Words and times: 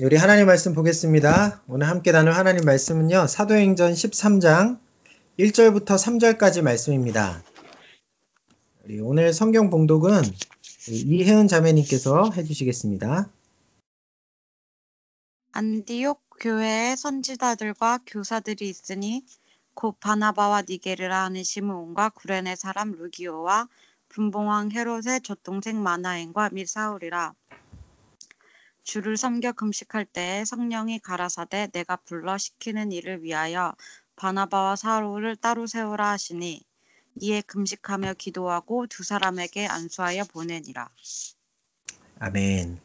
우리 0.00 0.14
하나님 0.14 0.46
말씀 0.46 0.74
보겠습니다. 0.74 1.64
오늘 1.66 1.88
함께 1.88 2.12
나눌 2.12 2.32
하나님 2.32 2.64
말씀은요. 2.64 3.26
사도행전 3.26 3.94
13장 3.94 4.78
1절부터 5.40 5.86
3절까지 5.86 6.62
말씀입니다. 6.62 7.42
우리 8.84 9.00
오늘 9.00 9.32
성경 9.32 9.70
봉독은 9.70 10.22
이혜은 10.88 11.48
자매님께서 11.48 12.30
해주시겠습니다. 12.30 13.28
안디옥 15.50 16.22
교회에 16.38 16.94
선지자들과 16.94 17.98
교사들이 18.06 18.68
있으니 18.68 19.24
곧 19.74 19.98
바나바와 19.98 20.62
니게르라 20.68 21.24
하는 21.24 21.42
시므온과 21.42 22.10
구레네 22.10 22.54
사람 22.54 22.92
루기오와 22.92 23.66
분봉왕 24.10 24.70
헤롯의 24.70 25.22
젖동생 25.24 25.82
마나엔과 25.82 26.50
및 26.52 26.68
사울이라 26.68 27.34
주를 28.88 29.18
섬겨 29.18 29.52
금식할 29.52 30.06
때에 30.06 30.46
성령이 30.46 31.00
가라사대 31.00 31.68
내가 31.72 31.96
불러 31.96 32.38
시키는 32.38 32.90
일을 32.90 33.22
위하여 33.22 33.74
바나바와 34.16 34.76
사울을 34.76 35.36
따로 35.36 35.66
세우라 35.66 36.12
하시니 36.12 36.62
이에 37.20 37.42
금식하며 37.42 38.14
기도하고 38.14 38.86
두 38.86 39.04
사람에게 39.04 39.66
안수하여 39.66 40.24
보내니라. 40.32 40.88
아멘. 42.18 42.80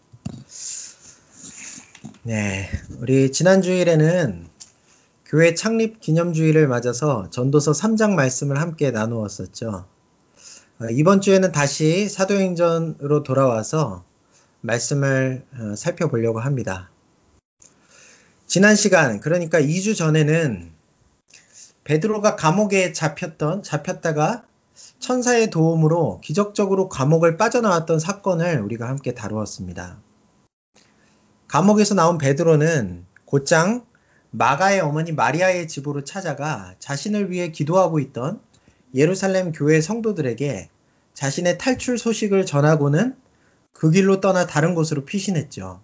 네, 2.24 2.70
우리 3.00 3.32
지난 3.32 3.62
주일에는 3.62 4.50
교회 5.26 5.54
창립 5.54 6.02
기념 6.02 6.34
주일을 6.34 6.68
맞아서 6.68 7.30
전도서 7.30 7.72
3장 7.72 8.16
말씀을 8.16 8.60
함께 8.60 8.92
나누었었죠. 8.92 9.88
어, 10.82 10.86
이번 10.92 11.22
주에는 11.22 11.54
다시 11.54 12.10
사도행전으로 12.10 13.24
돌아와서 13.24 14.04
말씀을 14.64 15.46
어, 15.60 15.76
살펴보려고 15.76 16.40
합니다. 16.40 16.90
지난 18.48 18.76
시간, 18.76 19.20
그러니까 19.20 19.60
2주 19.60 19.96
전에는 19.96 20.72
베드로가 21.84 22.36
감옥에 22.36 22.94
잡혔던, 22.94 23.64
잡혔다가 23.64 24.46
천사의 25.00 25.50
도움으로 25.50 26.22
기적적으로 26.24 26.88
감옥을 26.88 27.38
빠져나왔던 27.38 28.00
사건을 28.00 28.62
우리가 28.62 28.88
함께 28.88 29.14
다루었습니다. 29.14 30.00
감옥에서 31.48 31.94
나온 31.94 32.18
베드로는 32.18 33.06
곧장 33.26 33.86
마가의 34.32 34.80
어머니 34.80 35.12
마리아의 35.12 35.68
집으로 35.68 36.04
찾아가 36.04 36.74
자신을 36.80 37.30
위해 37.30 37.52
기도하고 37.52 38.00
있던 38.00 38.40
예루살렘 38.96 39.52
교회 39.52 39.82
성도들에게 39.82 40.70
자신의 41.14 41.58
탈출 41.58 41.98
소식을 41.98 42.46
전하고는 42.46 43.16
그 43.74 43.92
길로 43.92 44.22
떠나 44.22 44.48
다른 44.48 44.76
곳으로 44.76 45.04
피신했죠. 45.04 45.82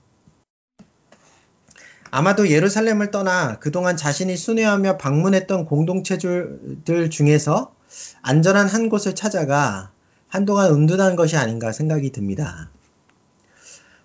아마도 2.12 2.50
예루살렘을 2.50 3.12
떠나 3.12 3.60
그동안 3.60 3.98
자신이 3.98 4.36
순회하며 4.36 4.98
방문했던 4.98 5.66
공동체들 5.66 7.10
중에서 7.12 7.76
안전한 8.22 8.68
한 8.68 8.90
곳을 8.90 9.14
찾아가 9.16 9.92
한동안 10.28 10.72
은둔한 10.74 11.16
것이 11.16 11.38
아닌가 11.38 11.72
생각이 11.72 12.12
듭니다. 12.12 12.72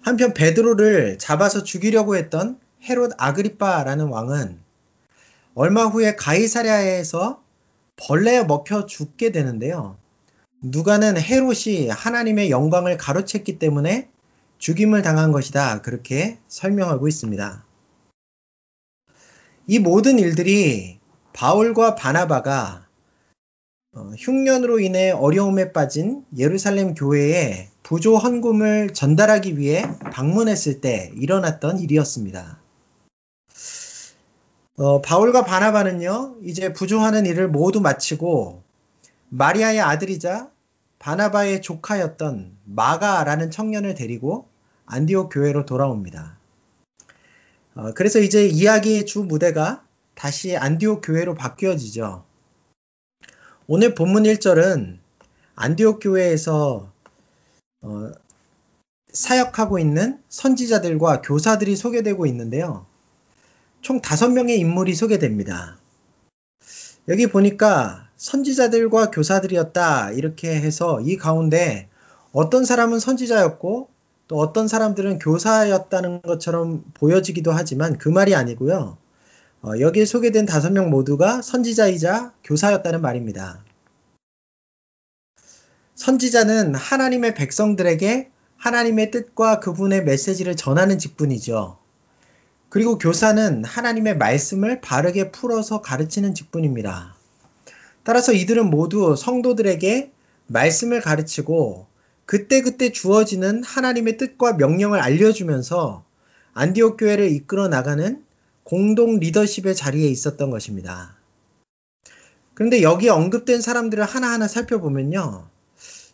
한편 0.02 0.34
베드로를 0.34 1.19
잡아서 1.19 1.62
죽이려고 1.62 2.16
했던 2.16 2.58
헤롯 2.82 3.12
아그리파라는 3.16 4.08
왕은 4.08 4.60
얼마 5.54 5.84
후에 5.84 6.16
가이사랴에서 6.16 7.42
벌레에 7.96 8.44
먹혀 8.44 8.86
죽게 8.86 9.32
되는데요. 9.32 9.96
누가는 10.66 11.18
헤롯이 11.18 11.90
하나님의 11.90 12.50
영광을 12.50 12.96
가로챘기 12.96 13.58
때문에 13.58 14.08
죽임을 14.56 15.02
당한 15.02 15.30
것이다. 15.30 15.82
그렇게 15.82 16.38
설명하고 16.48 17.06
있습니다. 17.06 17.66
이 19.66 19.78
모든 19.78 20.18
일들이 20.18 21.00
바울과 21.34 21.96
바나바가 21.96 22.86
어, 23.92 24.10
흉년으로 24.18 24.80
인해 24.80 25.10
어려움에 25.10 25.72
빠진 25.72 26.24
예루살렘 26.36 26.94
교회에 26.94 27.69
부조 27.82 28.16
헌금을 28.16 28.94
전달하기 28.94 29.58
위해 29.58 29.84
방문했을 30.12 30.80
때 30.80 31.12
일어났던 31.14 31.78
일이었습니다. 31.78 32.58
어, 34.78 35.03
바울과 35.03 35.44
바나바는요, 35.44 36.36
이제 36.42 36.72
부조하는 36.72 37.26
일을 37.26 37.48
모두 37.48 37.82
마치고 37.82 38.62
마리아의 39.28 39.80
아들이자 39.80 40.53
바나바의 41.04 41.60
조카였던 41.60 42.56
마가라는 42.65 43.50
청년을 43.50 43.94
데리고 43.94 44.48
안디옥 44.87 45.34
교회로 45.34 45.66
돌아옵니다. 45.66 46.38
어, 47.75 47.92
그래서 47.92 48.20
이제 48.20 48.47
이야기의 48.47 49.04
주 49.04 49.22
무대가 49.22 49.84
다시 50.15 50.56
안디옥 50.56 51.03
교회로 51.04 51.34
바뀌어지죠. 51.34 52.25
오늘 53.66 53.94
본문 53.94 54.22
1절은 54.22 54.97
안디옥 55.56 56.00
교회에서 56.03 56.91
어, 57.82 58.12
사역하고 59.12 59.78
있는 59.78 60.22
선지자들과 60.31 61.21
교사들이 61.21 61.76
소개되고 61.76 62.25
있는데요. 62.28 62.86
총 63.82 64.00
다섯 64.00 64.31
명의 64.31 64.59
인물이 64.59 64.94
소개됩니다. 64.94 65.76
여기 67.09 67.26
보니까 67.26 68.03
선지자들과 68.24 69.10
교사들이었다. 69.10 70.12
이렇게 70.12 70.54
해서 70.54 70.98
이 71.02 71.18
가운데 71.18 71.90
어떤 72.32 72.64
사람은 72.64 72.98
선지자였고 72.98 73.90
또 74.28 74.38
어떤 74.38 74.66
사람들은 74.66 75.18
교사였다는 75.18 76.22
것처럼 76.22 76.84
보여지기도 76.94 77.52
하지만 77.52 77.98
그 77.98 78.08
말이 78.08 78.34
아니고요. 78.34 78.96
어, 79.62 79.70
여기에 79.78 80.06
소개된 80.06 80.46
다섯 80.46 80.72
명 80.72 80.88
모두가 80.88 81.42
선지자이자 81.42 82.32
교사였다는 82.42 83.02
말입니다. 83.02 83.62
선지자는 85.94 86.74
하나님의 86.76 87.34
백성들에게 87.34 88.30
하나님의 88.56 89.10
뜻과 89.10 89.60
그분의 89.60 90.04
메시지를 90.04 90.56
전하는 90.56 90.98
직분이죠. 90.98 91.76
그리고 92.70 92.96
교사는 92.96 93.64
하나님의 93.66 94.16
말씀을 94.16 94.80
바르게 94.80 95.30
풀어서 95.30 95.82
가르치는 95.82 96.34
직분입니다. 96.34 97.14
따라서 98.04 98.32
이들은 98.32 98.70
모두 98.70 99.16
성도들에게 99.16 100.12
말씀을 100.47 101.00
가르치고 101.00 101.87
그때그때 102.26 102.92
주어지는 102.92 103.65
하나님의 103.65 104.19
뜻과 104.19 104.54
명령을 104.54 105.00
알려주면서 105.00 106.04
안디옥 106.53 106.98
교회를 106.98 107.31
이끌어 107.32 107.69
나가는 107.69 108.22
공동 108.62 109.19
리더십의 109.19 109.75
자리에 109.75 110.09
있었던 110.09 110.50
것입니다. 110.50 111.16
그런데 112.54 112.82
여기 112.82 113.09
언급된 113.09 113.60
사람들을 113.60 114.04
하나하나 114.04 114.48
살펴보면요. 114.48 115.48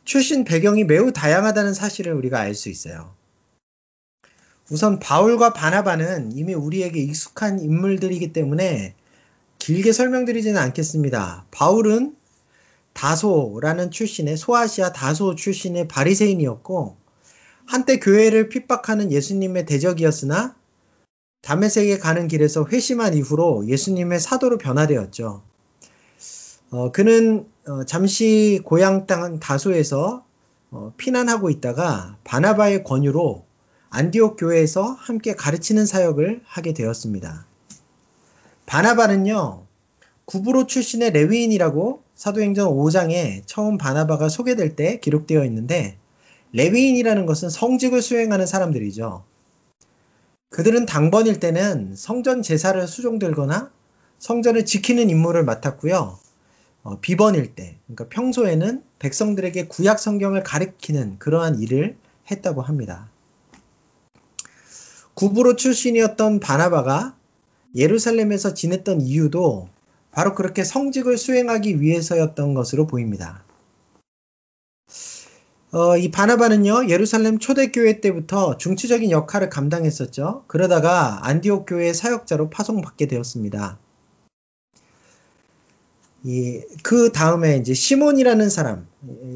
출신 0.05 0.45
배경이 0.45 0.85
매우 0.85 1.13
다양하다는 1.13 1.75
사실을 1.75 2.15
우리가 2.15 2.41
알 2.41 2.55
수 2.55 2.69
있어요. 2.71 3.15
우선 4.71 5.01
바울과 5.01 5.53
바나바는 5.53 6.33
이미 6.33 6.55
우리에게 6.55 7.01
익숙한 7.01 7.61
인물들이기 7.61 8.33
때문에 8.33 8.95
길게 9.61 9.93
설명드리지는 9.93 10.61
않겠습니다. 10.61 11.45
바울은 11.53 12.17
다소라는 12.95 13.93
출신의 13.93 14.37
소아시아 14.37 14.93
다소 14.93 15.37
출신의 15.37 15.87
바리새인이었고 15.87 16.97
한때 17.67 18.01
교회를 18.01 18.49
핍박하는 18.49 19.13
예수님의 19.13 19.67
대적이었으나 19.67 20.57
다메섹에 21.43 21.99
가는 21.99 22.27
길에서 22.27 22.67
회심한 22.67 23.15
이후로 23.15 23.69
예수님의 23.69 24.19
사도로 24.19 24.59
변화되었죠. 24.59 25.43
어, 26.71 26.93
그는 26.93 27.47
어, 27.69 27.85
잠시 27.85 28.61
고향 28.65 29.07
땅 29.07 29.39
다소에서 29.41 30.25
어, 30.71 30.93
피난하고 30.97 31.51
있다가 31.51 32.17
바나바의 32.25 32.83
권유로 32.85 33.45
안디옥 33.91 34.37
교회에서 34.39 34.83
함께 34.83 35.35
가르치는 35.35 35.85
사역을 35.85 36.43
하게 36.45 36.73
되었습니다. 36.73 37.50
바나바는요, 38.71 39.67
구브로 40.27 40.69
출신의 40.69 41.11
레위인이라고 41.11 42.05
사도행전 42.15 42.69
5장에 42.69 43.43
처음 43.45 43.77
바나바가 43.77 44.29
소개될 44.29 44.77
때 44.77 45.01
기록되어 45.01 45.45
있는데, 45.47 45.99
레위인이라는 46.53 47.27
것은 47.27 47.51
성직을 47.51 48.01
수행하는 48.01 48.47
사람들이죠. 48.47 49.25
그들은 50.51 50.87
당번일 50.87 51.41
때는 51.41 51.97
성전 51.97 52.43
제사를 52.43 52.87
수종들거나 52.87 53.73
성전을 54.21 54.65
지키는 54.65 55.11
임무를 55.11 55.45
맡았고요. 55.45 56.17
어, 56.85 57.01
비번일 57.01 57.57
때, 57.57 57.77
그러니까 57.87 58.09
평소에는 58.09 58.85
백성들에게 59.01 59.67
구약 59.67 59.99
성경을 59.99 60.45
가르치는 60.45 61.19
그러한 61.19 61.59
일을 61.59 61.97
했다고 62.31 62.63
합니다. 62.63 63.11
구브로 65.15 65.57
출신이었던 65.57 66.39
바나바가 66.39 67.17
예루살렘에서 67.75 68.55
지냈던 68.55 69.01
이유도 69.01 69.69
바로 70.13 70.35
그렇게 70.35 70.65
성직을 70.65 71.19
수행하기 71.19 71.81
위해서였던 71.81 72.55
것으로 72.55 72.87
보입니다. 72.87 73.45
어, 75.73 75.97
이 75.97 76.11
바나바는요, 76.11 76.89
예루살렘 76.89 77.39
초대교회 77.39 78.01
때부터 78.01 78.57
중추적인 78.57 79.13
역할을 79.13 79.51
감당했었죠. 79.51 80.45
그러다가 80.49 81.21
안디옥 81.29 81.67
교회의 81.67 81.95
사역자로 81.95 82.51
파송받게 82.51 83.07
되었습니다. 83.07 83.79
이, 86.25 86.61
그 86.83 87.13
다음에 87.13 87.57
이제 87.57 87.73
시몬이라는 87.73 88.51
사람, 88.51 88.89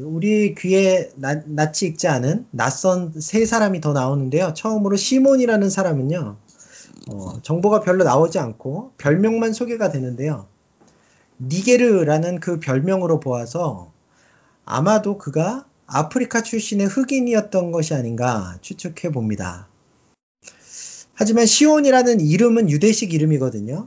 우리 0.03 0.53
귀에 0.55 1.09
나, 1.15 1.41
낯이 1.45 1.83
익지 1.83 2.07
않은 2.09 2.45
낯선 2.51 3.13
세 3.19 3.45
사람이 3.45 3.79
더 3.79 3.93
나오는데요. 3.93 4.53
처음으로 4.53 4.97
시몬이라는 4.97 5.69
사람은요, 5.69 6.37
어, 7.11 7.41
정보가 7.41 7.81
별로 7.81 8.03
나오지 8.03 8.39
않고 8.39 8.93
별명만 8.97 9.53
소개가 9.53 9.91
되는데요. 9.91 10.47
니게르라는 11.39 12.39
그 12.39 12.59
별명으로 12.59 13.19
보아서 13.19 13.91
아마도 14.63 15.17
그가 15.17 15.65
아프리카 15.85 16.41
출신의 16.41 16.87
흑인이었던 16.87 17.71
것이 17.71 17.93
아닌가 17.93 18.57
추측해 18.61 19.11
봅니다. 19.11 19.67
하지만 21.13 21.45
시온이라는 21.45 22.19
이름은 22.21 22.69
유대식 22.69 23.13
이름이거든요. 23.13 23.85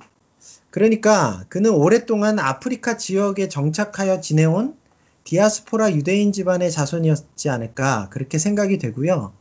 그러니까 0.70 1.44
그는 1.49 1.73
오랫동안 1.73 2.38
아프리카 2.38 2.97
지역에 2.97 3.49
정착하여 3.49 4.20
지내온 4.20 4.76
디아스포라 5.25 5.93
유대인 5.93 6.32
집안의 6.32 6.70
자손이었지 6.70 7.50
않을까 7.50 8.09
그렇게 8.11 8.38
생각이 8.38 8.79
되고요. 8.79 9.32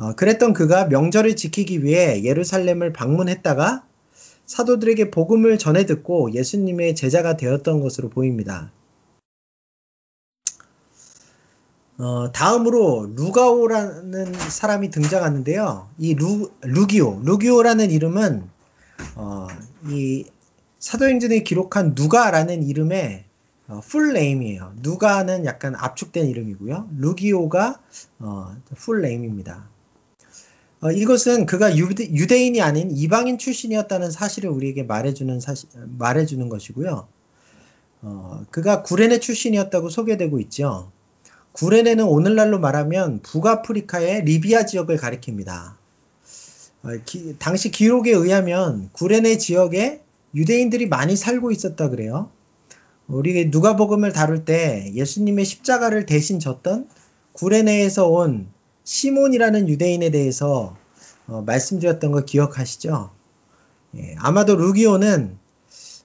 어, 0.00 0.14
그랬던 0.14 0.54
그가 0.54 0.86
명절을 0.86 1.36
지키기 1.36 1.84
위해 1.84 2.24
예루살렘을 2.24 2.90
방문했다가 2.94 3.84
사도들에게 4.46 5.10
복음을 5.10 5.58
전해 5.58 5.84
듣고 5.84 6.32
예수님의 6.32 6.94
제자가 6.94 7.36
되었던 7.36 7.82
것으로 7.82 8.08
보입니다. 8.08 8.72
어, 11.98 12.32
다음으로 12.32 13.12
루가오라는 13.14 14.32
사람이 14.32 14.90
등장하는데요. 14.90 15.90
이 15.98 16.14
루, 16.14 16.50
루기오, 16.62 17.20
루기오라는 17.22 17.90
이름은 17.90 18.48
어, 19.16 19.48
이 19.86 20.24
사도행전에 20.78 21.42
기록한 21.42 21.92
누가라는 21.94 22.62
이름의 22.62 23.24
어, 23.68 23.80
full 23.80 24.08
name이에요. 24.08 24.72
누가는 24.76 25.44
약간 25.44 25.74
압축된 25.76 26.26
이름이고요. 26.26 26.88
루기오가 26.96 27.78
어, 28.20 28.56
full 28.76 29.00
name입니다. 29.00 29.68
어, 30.82 30.90
이것은 30.90 31.44
그가 31.44 31.76
유대, 31.76 32.10
유대 32.10 32.42
인이 32.42 32.62
아닌 32.62 32.90
이방인 32.90 33.36
출신이었다는 33.36 34.10
사실을 34.10 34.48
우리에게 34.50 34.82
말해주는 34.84 35.40
사실, 35.40 35.68
말해주는 35.98 36.48
것이고요. 36.48 37.06
어, 38.02 38.44
그가 38.50 38.82
구레네 38.82 39.20
출신이었다고 39.20 39.90
소개되고 39.90 40.40
있죠. 40.40 40.90
구레네는 41.52 42.04
오늘날로 42.04 42.58
말하면 42.58 43.20
북아프리카의 43.22 44.24
리비아 44.24 44.64
지역을 44.64 44.96
가리킵니다. 44.96 45.74
어, 46.82 46.88
기, 47.04 47.36
당시 47.38 47.70
기록에 47.70 48.12
의하면 48.12 48.88
구레네 48.92 49.36
지역에 49.36 50.00
유대인들이 50.34 50.88
많이 50.88 51.14
살고 51.14 51.50
있었다 51.50 51.90
그래요. 51.90 52.30
우리 53.06 53.46
누가복음을 53.46 54.12
다룰 54.12 54.46
때 54.46 54.90
예수님의 54.94 55.44
십자가를 55.44 56.06
대신 56.06 56.38
졌던 56.38 56.88
구레네에서 57.32 58.08
온 58.08 58.48
시몬이라는 58.90 59.68
유대인에 59.68 60.10
대해서 60.10 60.76
어, 61.28 61.42
말씀드렸던 61.42 62.10
거 62.10 62.24
기억하시죠? 62.24 63.10
예, 63.96 64.16
아마도 64.18 64.56
루기오는 64.56 65.38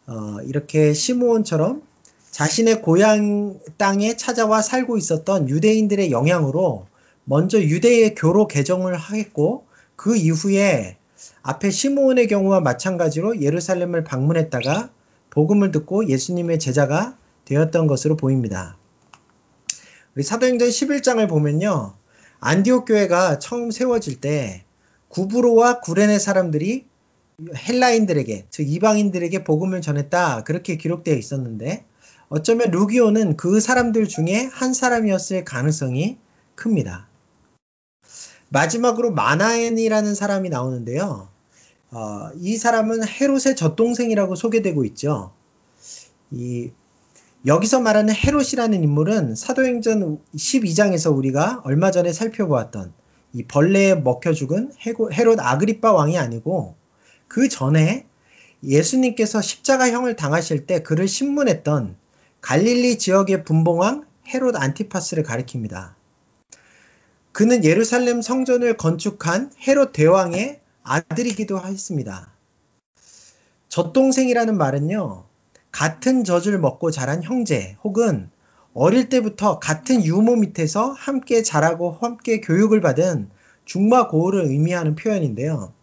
어, 0.05 0.37
이렇게 0.43 0.93
시몬처럼 0.93 1.81
자신의 2.29 2.83
고향 2.83 3.59
땅에 3.77 4.15
찾아와 4.15 4.61
살고 4.61 4.97
있었던 4.97 5.49
유대인들의 5.49 6.11
영향으로 6.11 6.85
먼저 7.23 7.59
유대의 7.59 8.13
교로 8.13 8.47
개정을 8.47 8.95
하겠고 8.95 9.65
그 9.95 10.15
이후에 10.15 10.97
앞에 11.41 11.71
시므온의 11.71 12.27
경우와 12.27 12.59
마찬가지로 12.59 13.41
예루살렘을 13.41 14.03
방문했다가 14.03 14.91
복음을 15.31 15.71
듣고 15.71 16.07
예수님의 16.07 16.59
제자가 16.59 17.17
되었던 17.45 17.87
것으로 17.87 18.15
보입니다. 18.15 18.77
우리 20.15 20.21
사도행전 20.21 20.69
11장을 20.69 21.27
보면요. 21.27 21.95
안디옥 22.47 22.85
교회가 22.85 23.39
처음 23.39 23.71
세워질 23.71 24.21
때 24.21 24.65
구브로와 25.07 25.79
구레네 25.79 26.19
사람들이 26.19 26.85
헬라인들에게 27.55 28.45
즉 28.51 28.69
이방인들에게 28.69 29.43
복음을 29.43 29.81
전했다 29.81 30.43
그렇게 30.43 30.77
기록되어 30.77 31.15
있었는데 31.15 31.85
어쩌면 32.29 32.69
루기오는 32.69 33.35
그 33.35 33.59
사람들 33.59 34.07
중에 34.07 34.47
한 34.51 34.75
사람이었을 34.75 35.43
가능성이 35.43 36.19
큽니다. 36.53 37.07
마지막으로 38.49 39.11
마나엔이라는 39.13 40.13
사람이 40.13 40.49
나오는데요. 40.49 41.29
어, 41.89 42.29
이 42.35 42.57
사람은 42.57 43.07
헤롯의 43.07 43.55
젖동생이라고 43.55 44.35
소개되고 44.35 44.85
있죠. 44.85 45.33
이 46.29 46.69
여기서 47.45 47.79
말하는 47.79 48.13
헤롯이라는 48.15 48.83
인물은 48.83 49.35
사도행전 49.35 50.19
12장에서 50.35 51.15
우리가 51.15 51.61
얼마 51.63 51.91
전에 51.91 52.11
살펴보았던 52.11 52.91
이 53.33 53.43
벌레에 53.43 53.93
먹혀 53.93 54.33
죽은 54.33 54.71
헤롯 55.13 55.39
아그리빠 55.39 55.93
왕이 55.93 56.17
아니고 56.17 56.75
그 57.27 57.47
전에 57.47 58.07
예수님께서 58.63 59.41
십자가형을 59.41 60.15
당하실 60.15 60.65
때 60.65 60.81
그를 60.81 61.07
신문했던 61.07 61.95
갈릴리 62.41 62.97
지역의 62.97 63.43
분봉왕 63.43 64.05
헤롯 64.27 64.55
안티파스를 64.55 65.21
가리킵니다. 65.23 65.93
그는 67.31 67.63
예루살렘 67.63 68.23
성전을 68.23 68.77
건축한 68.77 69.51
헤롯 69.67 69.93
대왕의 69.93 70.61
아들이기도 70.81 71.59
했습니다. 71.59 72.33
젖동생이라는 73.69 74.57
말은요, 74.57 75.24
같은 75.75 76.23
젖을 76.23 76.57
먹고 76.57 76.89
자란 76.89 77.21
형제 77.21 77.75
혹은 77.83 78.29
어릴 78.73 79.09
때부터 79.09 79.59
같은 79.59 80.05
유모 80.05 80.37
밑에서 80.37 80.93
함께 80.93 81.43
자라고 81.43 81.91
함께 81.91 82.39
교육을 82.39 82.79
받은 82.79 83.29
중마고우를 83.65 84.45
의미하는 84.45 84.95
표현인데요. 84.95 85.73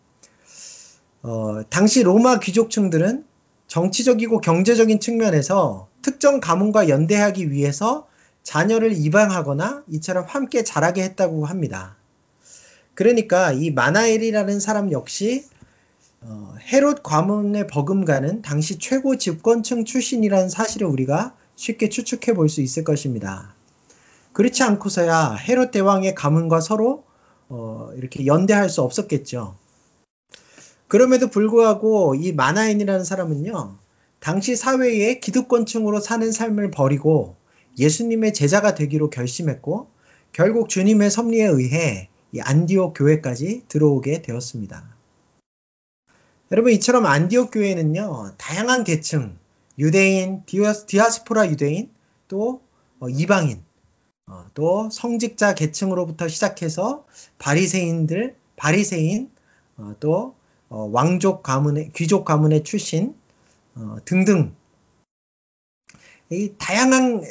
어, 1.23 1.61
당시 1.69 2.03
로마 2.03 2.39
귀족층들은 2.39 3.27
정치적이고 3.67 4.41
경제적인 4.41 4.99
측면에서 4.99 5.89
특정 6.01 6.41
가문과 6.41 6.89
연대하기 6.89 7.51
위해서 7.51 8.09
자녀를 8.45 8.95
입양하거나 8.95 9.85
이처럼 9.91 10.25
함께 10.27 10.65
자라게 10.65 11.03
했다고 11.03 11.45
합니다. 11.45 11.99
그러니까 12.95 13.53
이 13.53 13.71
마나엘이라는 13.71 14.59
사람 14.59 14.91
역시 14.91 15.45
어, 16.25 16.55
헤롯 16.73 17.03
과문의 17.03 17.67
버금가는 17.67 18.43
당시 18.43 18.79
최고 18.79 19.17
집권층 19.17 19.85
출신이라는 19.85 20.49
사실을 20.49 20.87
우리가 20.87 21.35
쉽게 21.57 21.89
추측해 21.89 22.35
볼 22.35 22.49
수 22.49 22.61
있을 22.61 22.85
것입니다. 22.85 23.55
그렇지 24.33 24.63
않고서야 24.63 25.35
헤롯 25.35 25.71
대왕의 25.73 26.15
가문과 26.15 26.61
서로 26.61 27.05
어, 27.49 27.91
이렇게 27.97 28.25
연대할 28.25 28.69
수 28.71 28.83
없었겠죠. 28.83 29.57
그럼에도 30.89 31.29
불구하고 31.29 32.15
이 32.15 32.33
마나엔이라는 32.33 33.05
사람은요, 33.05 33.79
당시 34.21 34.57
사회의 34.57 35.21
기득권층으로 35.21 36.01
사는 36.01 36.31
삶을 36.31 36.71
버리고 36.71 37.37
예수님의 37.79 38.33
제자가 38.35 38.75
되기로 38.75 39.11
결심했고, 39.11 39.89
결국 40.33 40.69
주님의 40.69 41.11
섭리에 41.11 41.47
의해 41.47 42.09
이 42.33 42.41
안디옥 42.41 42.95
교회까지 42.97 43.65
들어오게 43.69 44.23
되었습니다. 44.23 44.92
여러분 46.53 46.71
이처럼 46.73 47.07
안디옥 47.07 47.51
교회는요 47.51 48.35
다양한 48.37 48.85
계층 48.85 49.39
유대인 49.79 50.45
디아스포라 50.45 51.49
유대인 51.49 51.91
또 52.29 52.61
어, 53.01 53.09
이방인 53.09 53.65
어, 54.27 54.45
또 54.53 54.91
성직자 54.91 55.55
계층으로부터 55.55 56.29
시작해서 56.29 57.07
바리새인들 57.39 58.37
바리새인 58.57 59.31
어, 59.79 59.95
또 59.99 60.35
왕족 60.69 61.43
가문의 61.43 61.91
귀족 61.95 62.25
가문의 62.25 62.65
출신 62.65 63.15
등등 64.07 64.55
이 66.31 66.55
다양한 66.57 67.23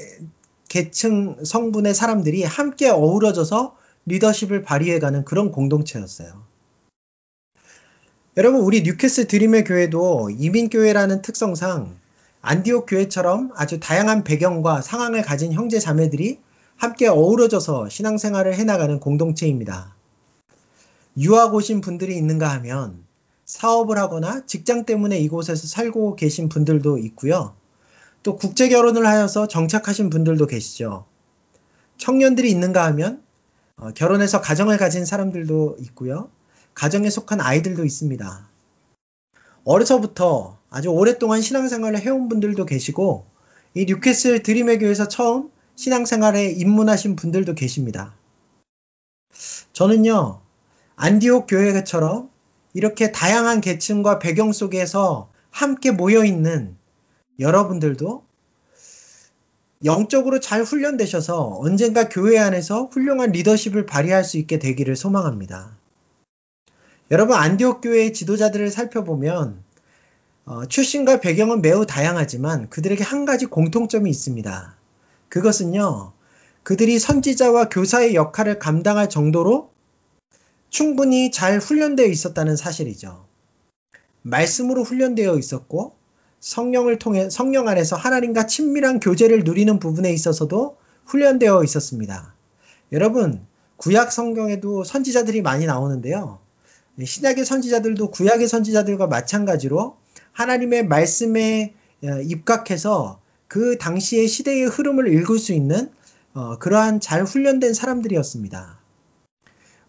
계층 0.67 1.43
성분의 1.43 1.95
사람들이 1.95 2.43
함께 2.43 2.89
어우러져서 2.89 3.75
리더십을 4.05 4.61
발휘해가는 4.61 5.25
그런 5.25 5.51
공동체였어요. 5.51 6.50
여러분, 8.37 8.61
우리 8.61 8.83
뉴캐슬 8.83 9.27
드림의 9.27 9.65
교회도 9.65 10.29
이민교회라는 10.29 11.21
특성상 11.21 11.97
안디옥 12.39 12.85
교회처럼 12.87 13.51
아주 13.55 13.81
다양한 13.81 14.23
배경과 14.23 14.81
상황을 14.81 15.21
가진 15.21 15.51
형제 15.51 15.79
자매들이 15.79 16.39
함께 16.77 17.07
어우러져서 17.09 17.89
신앙생활을 17.89 18.55
해나가는 18.55 19.01
공동체입니다. 19.01 19.97
유학 21.17 21.53
오신 21.53 21.81
분들이 21.81 22.15
있는가 22.15 22.47
하면 22.51 23.03
사업을 23.43 23.97
하거나 23.97 24.45
직장 24.45 24.85
때문에 24.85 25.19
이곳에서 25.19 25.67
살고 25.67 26.15
계신 26.15 26.47
분들도 26.47 26.99
있고요. 26.99 27.53
또 28.23 28.37
국제 28.37 28.69
결혼을 28.69 29.05
하여서 29.05 29.45
정착하신 29.45 30.09
분들도 30.09 30.47
계시죠. 30.47 31.03
청년들이 31.97 32.49
있는가 32.49 32.85
하면 32.85 33.23
어, 33.75 33.91
결혼해서 33.91 34.39
가정을 34.39 34.77
가진 34.77 35.03
사람들도 35.03 35.75
있고요. 35.81 36.29
가정에 36.73 37.09
속한 37.09 37.41
아이들도 37.41 37.85
있습니다. 37.85 38.49
어려서부터 39.63 40.57
아주 40.69 40.89
오랫동안 40.89 41.41
신앙생활을 41.41 41.99
해온 41.99 42.29
분들도 42.29 42.65
계시고 42.65 43.25
이 43.73 43.85
뉴캐슬 43.85 44.43
드림의 44.43 44.79
교회에서 44.79 45.07
처음 45.07 45.49
신앙생활에 45.75 46.51
입문하신 46.51 47.15
분들도 47.15 47.55
계십니다. 47.55 48.13
저는요, 49.73 50.41
안디옥 50.95 51.47
교회처럼 51.47 52.29
이렇게 52.73 53.11
다양한 53.11 53.61
계층과 53.61 54.19
배경 54.19 54.51
속에서 54.51 55.29
함께 55.49 55.91
모여 55.91 56.23
있는 56.23 56.75
여러분들도 57.39 58.23
영적으로 59.83 60.39
잘 60.39 60.63
훈련되셔서 60.63 61.57
언젠가 61.59 62.07
교회 62.07 62.37
안에서 62.37 62.85
훌륭한 62.85 63.31
리더십을 63.31 63.85
발휘할 63.87 64.23
수 64.23 64.37
있게 64.37 64.59
되기를 64.59 64.95
소망합니다. 64.95 65.80
여러분, 67.11 67.35
안디옥 67.35 67.81
교회의 67.81 68.13
지도자들을 68.13 68.71
살펴보면 68.71 69.61
어, 70.45 70.65
출신과 70.65 71.19
배경은 71.19 71.61
매우 71.61 71.85
다양하지만 71.85 72.69
그들에게 72.69 73.03
한 73.03 73.25
가지 73.25 73.47
공통점이 73.47 74.09
있습니다. 74.09 74.77
그것은요, 75.27 76.13
그들이 76.63 76.99
선지자와 76.99 77.67
교사의 77.67 78.15
역할을 78.15 78.59
감당할 78.59 79.09
정도로 79.09 79.71
충분히 80.69 81.31
잘 81.31 81.59
훈련되어 81.59 82.05
있었다는 82.05 82.55
사실이죠. 82.55 83.25
말씀으로 84.21 84.83
훈련되어 84.83 85.37
있었고 85.37 85.95
성령을 86.39 86.97
통해 86.97 87.29
성령 87.29 87.67
안에서 87.67 87.97
하나님과 87.97 88.47
친밀한 88.47 89.01
교제를 89.01 89.43
누리는 89.43 89.79
부분에 89.79 90.13
있어서도 90.13 90.77
훈련되어 91.07 91.65
있었습니다. 91.65 92.33
여러분, 92.93 93.45
구약 93.75 94.13
성경에도 94.13 94.85
선지자들이 94.85 95.41
많이 95.41 95.65
나오는데요. 95.65 96.39
신약의 97.03 97.45
선지자들도 97.45 98.11
구약의 98.11 98.47
선지자들과 98.47 99.07
마찬가지로 99.07 99.97
하나님의 100.33 100.87
말씀에 100.87 101.73
어, 102.03 102.19
입각해서 102.21 103.21
그 103.47 103.77
당시의 103.77 104.27
시대의 104.27 104.65
흐름을 104.65 105.13
읽을 105.13 105.37
수 105.37 105.53
있는 105.53 105.91
어, 106.33 106.57
그러한 106.57 106.99
잘 106.99 107.23
훈련된 107.23 107.73
사람들이었습니다. 107.73 108.79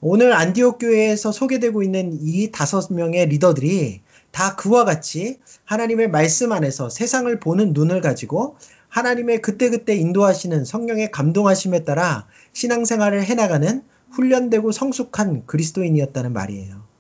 오늘 0.01 0.33
안디옥 0.33 0.79
교회에서 0.79 1.31
소개되고 1.31 1.83
있는 1.83 2.19
이 2.21 2.51
다섯 2.51 2.93
명의 2.93 3.27
리더들이 3.27 4.03
다 4.33 4.57
그와 4.57 4.85
같이 4.85 5.39
하나님의 5.65 6.11
말씀 6.11 6.51
안에서 6.51 6.89
세상을 6.89 7.39
보는 7.39 7.73
눈을 7.73 8.01
가지고 8.01 8.57
하나님의 8.89 9.41
그때그때 9.43 9.95
인도하시는 9.95 10.65
성령의 10.65 11.13
감동하심에 11.13 11.85
따라 11.85 12.27
신앙생활을 12.53 13.23
해나가는 13.23 13.83
훈련되고 14.11 14.73
성숙한 14.73 15.47
그리스도인이었다는 15.47 16.33
말이에요. 16.33 16.92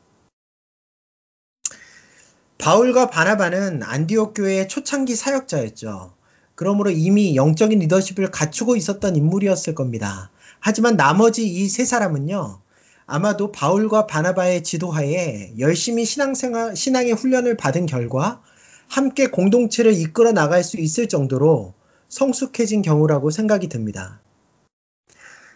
바울과 2.62 3.10
바나바는 3.10 3.82
안디옥 3.82 4.34
교회의 4.34 4.68
초창기 4.68 5.16
사역자였죠. 5.16 6.14
그러므로 6.54 6.90
이미 6.90 7.34
영적인 7.34 7.80
리더십을 7.80 8.30
갖추고 8.30 8.76
있었던 8.76 9.16
인물이었을 9.16 9.74
겁니다. 9.74 10.30
하지만 10.60 10.96
나머지 10.96 11.44
이 11.44 11.68
세 11.68 11.84
사람은요, 11.84 12.60
아마도 13.06 13.50
바울과 13.50 14.06
바나바의 14.06 14.62
지도하에 14.62 15.54
열심히 15.58 16.04
신앙생활, 16.04 16.76
신앙의 16.76 17.14
훈련을 17.14 17.56
받은 17.56 17.86
결과 17.86 18.40
함께 18.86 19.26
공동체를 19.26 19.92
이끌어 19.94 20.30
나갈 20.30 20.62
수 20.62 20.76
있을 20.78 21.08
정도로 21.08 21.74
성숙해진 22.08 22.82
경우라고 22.82 23.30
생각이 23.32 23.68
듭니다. 23.70 24.20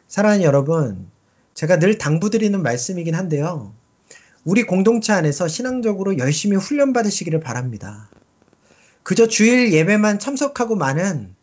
사랑하는 0.09 0.43
여러분, 0.43 1.09
제가 1.55 1.79
늘 1.79 1.99
당부드리는 1.99 2.61
말씀이긴 2.61 3.15
한데요. 3.15 3.77
우리 4.47 4.63
공동체 4.63 5.13
안에서 5.13 5.49
신앙적으로 5.49 6.19
열심히 6.19 6.57
훈련받으시기를 6.57 7.41
바랍니다. 7.41 8.09
그저 9.03 9.27
주일 9.27 9.73
예배만 9.73 10.21
참석하고 10.21 10.77
많은 10.77 11.35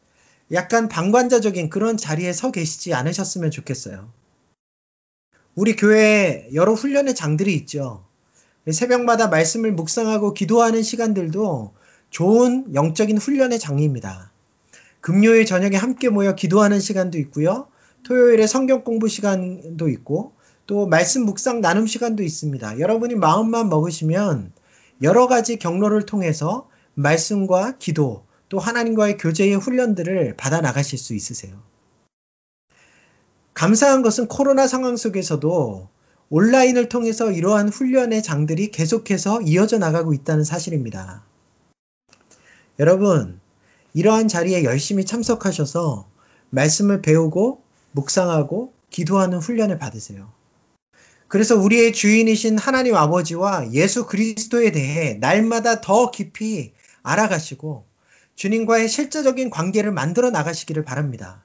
약간 0.53 0.88
방관자적인 0.88 1.69
그런 1.69 1.98
자리에 1.98 2.31
서 2.31 2.50
계시지 2.50 2.93
않으셨으면 2.93 3.51
좋겠어요. 3.51 4.10
우리 5.53 5.75
교회에 5.75 6.48
여러 6.53 6.72
훈련의 6.72 7.13
장들이 7.13 7.53
있죠. 7.55 8.05
새벽마다 8.72 9.27
말씀을 9.27 9.74
묵상하고 9.74 10.33
기도하는 10.33 10.81
시간들도 10.81 11.74
좋은 12.10 12.74
영적인 12.74 13.17
훈련의 13.17 13.60
장입니다. 13.60 14.31
금요일 15.01 15.45
저녁에 15.45 15.75
함께 15.75 16.07
모여 16.07 16.36
기도하는 16.36 16.79
시간도 16.79 17.17
있고요. 17.17 17.67
토요일에 18.03 18.48
성경 18.48 18.86
공부 18.86 19.10
시간도 19.10 19.89
있고 19.89 20.36
또 20.65 20.88
말씀 20.88 21.25
묵상 21.25 21.62
나눔 21.62 21.88
시간도 21.88 22.24
있습니다. 22.24 22.79
여러분이 22.79 23.15
마음만 23.15 23.70
먹으시면 23.70 24.53
여러 25.01 25.27
가지 25.27 25.58
경로를 25.58 26.05
통해서 26.05 26.70
말씀과 26.93 27.77
기도 27.77 28.25
또 28.50 28.60
하나님과의 28.60 29.17
교제의 29.17 29.55
훈련들을 29.55 30.36
받아 30.38 30.62
나가실 30.62 30.98
수 30.98 31.13
있으세요. 31.13 31.62
감사한 33.53 34.01
것은 34.01 34.27
코로나 34.27 34.67
상황 34.67 34.96
속에서도 34.96 35.89
온라인을 36.29 36.89
통해서 36.89 37.32
이러한 37.32 37.70
훈련의 37.70 38.24
장들이 38.24 38.72
계속해서 38.72 39.41
이어져 39.41 39.77
나가고 39.77 40.13
있다는 40.13 40.43
사실입니다. 40.43 41.24
여러분, 42.79 43.39
이러한 43.93 44.27
자리에 44.27 44.63
열심히 44.63 45.05
참석하셔서 45.05 46.08
말씀을 46.50 47.01
배우고 47.01 47.62
묵상하고 47.91 48.74
기도하는 48.89 49.38
훈련을 49.39 49.77
받으세요. 49.77 50.32
그래서 51.34 51.56
우리의 51.56 51.94
주인이신 51.94 52.60
하나님 52.60 52.96
아버지와 52.96 53.72
예수 53.72 54.06
그리스도에 54.06 54.70
대해 54.70 55.16
날마다 55.16 55.82
더 55.82 56.12
깊이 56.12 56.74
알아가시고 57.02 57.88
주님과의 58.36 58.88
실제적인 58.88 59.50
관계를 59.50 59.92
만들어 59.92 60.30
나가시기를 60.30 60.86
바랍니다. 60.86 61.44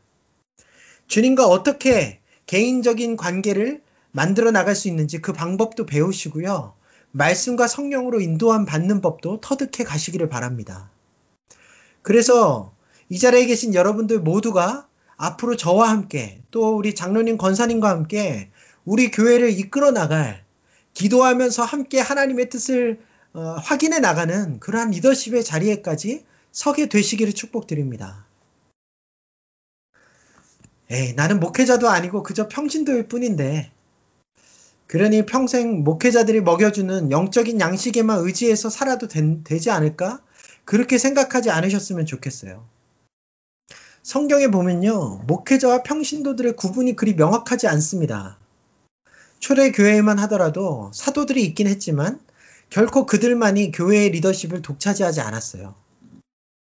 주님과 1.07 1.47
어떻게 1.47 2.21
개인적인 2.45 3.17
관계를 3.17 3.81
만들어 4.11 4.51
나갈 4.51 4.75
수 4.75 4.89
있는지 4.89 5.23
그 5.23 5.33
방법도 5.33 5.87
배우시고요. 5.87 6.75
말씀과 7.13 7.67
성령으로 7.67 8.21
인도함 8.21 8.67
받는 8.67 9.01
법도 9.01 9.41
터득해 9.41 9.85
가시기를 9.85 10.29
바랍니다. 10.29 10.91
그래서 12.03 12.75
이 13.09 13.19
자리에 13.19 13.47
계신 13.47 13.73
여러분들 13.73 14.21
모두가 14.21 14.87
앞으로 15.17 15.57
저와 15.57 15.89
함께 15.89 16.43
또 16.51 16.77
우리 16.77 16.95
장로님 16.95 17.39
권사님과 17.39 17.89
함께 17.89 18.51
우리 18.89 19.11
교회를 19.11 19.51
이끌어 19.51 19.91
나갈 19.91 20.43
기도하면서 20.95 21.63
함께 21.63 22.01
하나님의 22.01 22.49
뜻을 22.49 22.99
어, 23.35 23.41
확인해 23.63 23.99
나가는 23.99 24.59
그러한 24.61 24.93
리더십의 24.93 25.45
자리에까지 25.45 26.25
서게 26.53 26.89
되시기를 26.89 27.35
축복드립니다. 27.35 28.25
에이, 30.91 31.13
나는 31.13 31.39
목회자도 31.39 31.87
아니고 31.91 32.23
그저 32.23 32.49
평신도일 32.49 33.09
뿐인데. 33.09 33.71
그러니 34.87 35.27
평생 35.27 35.85
목회자들이 35.85 36.41
먹여주는 36.41 37.11
영적인 37.11 37.61
양식에만 37.61 38.21
의지해서 38.21 38.71
살아도 38.71 39.07
된, 39.07 39.45
되지 39.45 39.71
않을까? 39.71 40.23
그렇게 40.65 40.97
생각하지 40.97 41.51
않으셨으면 41.51 42.07
좋겠어요. 42.07 42.67
성경에 44.03 44.49
보면요, 44.49 45.25
목회자와 45.27 45.83
평신도들의 45.83 46.57
구분이 46.57 46.97
그리 46.97 47.13
명확하지 47.13 47.69
않습니다. 47.69 48.39
초대 49.39 49.71
교회에만 49.73 50.19
하더라도 50.21 50.91
사도들이 50.93 51.45
있긴 51.45 51.69
했지만 51.69 52.21
결코 52.71 53.07
그들만이 53.07 53.73
교회의 53.73 54.11
리더십을 54.11 54.63
독차지하지 54.63 55.21
않았어요. 55.21 55.75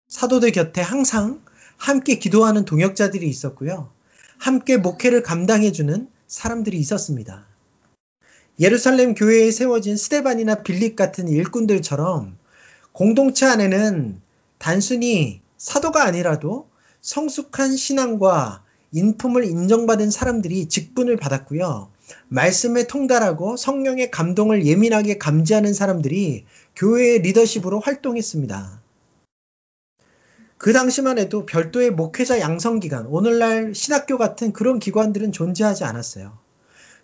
사도들 0.09 0.53
곁에 0.53 0.81
항상 0.81 1.43
함께 1.77 2.19
기도하는 2.19 2.65
동역자들이 2.65 3.29
있었고요. 3.29 3.91
함께 4.39 4.77
목회를 4.77 5.23
감당해주는 5.23 6.09
사람들이 6.27 6.79
있었습니다. 6.79 7.47
예루살렘 8.61 9.15
교회에 9.15 9.51
세워진 9.51 9.97
스테반이나 9.97 10.63
빌립 10.63 10.97
같은 10.97 11.29
일꾼들처럼 11.29 12.37
공동체 12.93 13.47
안에는 13.47 14.21
단순히 14.59 15.41
사도가 15.57 16.05
아니라도 16.05 16.69
성숙한 17.01 17.77
신앙과 17.77 18.65
인품을 18.93 19.45
인정받은 19.45 20.11
사람들이 20.11 20.69
직분을 20.69 21.17
받았고요. 21.17 21.91
말씀에 22.29 22.87
통달하고 22.87 23.57
성령의 23.57 24.11
감동을 24.11 24.67
예민하게 24.67 25.19
감지하는 25.19 25.75
사람들이 25.75 26.45
교회의 26.77 27.21
리더십으로 27.21 27.81
활동했습니다. 27.81 28.83
그 30.59 30.73
당시만 30.73 31.19
해도 31.19 31.47
별도의 31.47 31.93
목회자 31.93 32.41
양성기관, 32.41 33.07
오늘날 33.07 33.75
신학교 33.75 34.19
같은 34.19 34.53
그런 34.53 34.79
기관들은 34.81 35.31
존재하지 35.31 35.85
않았어요. 35.85 36.37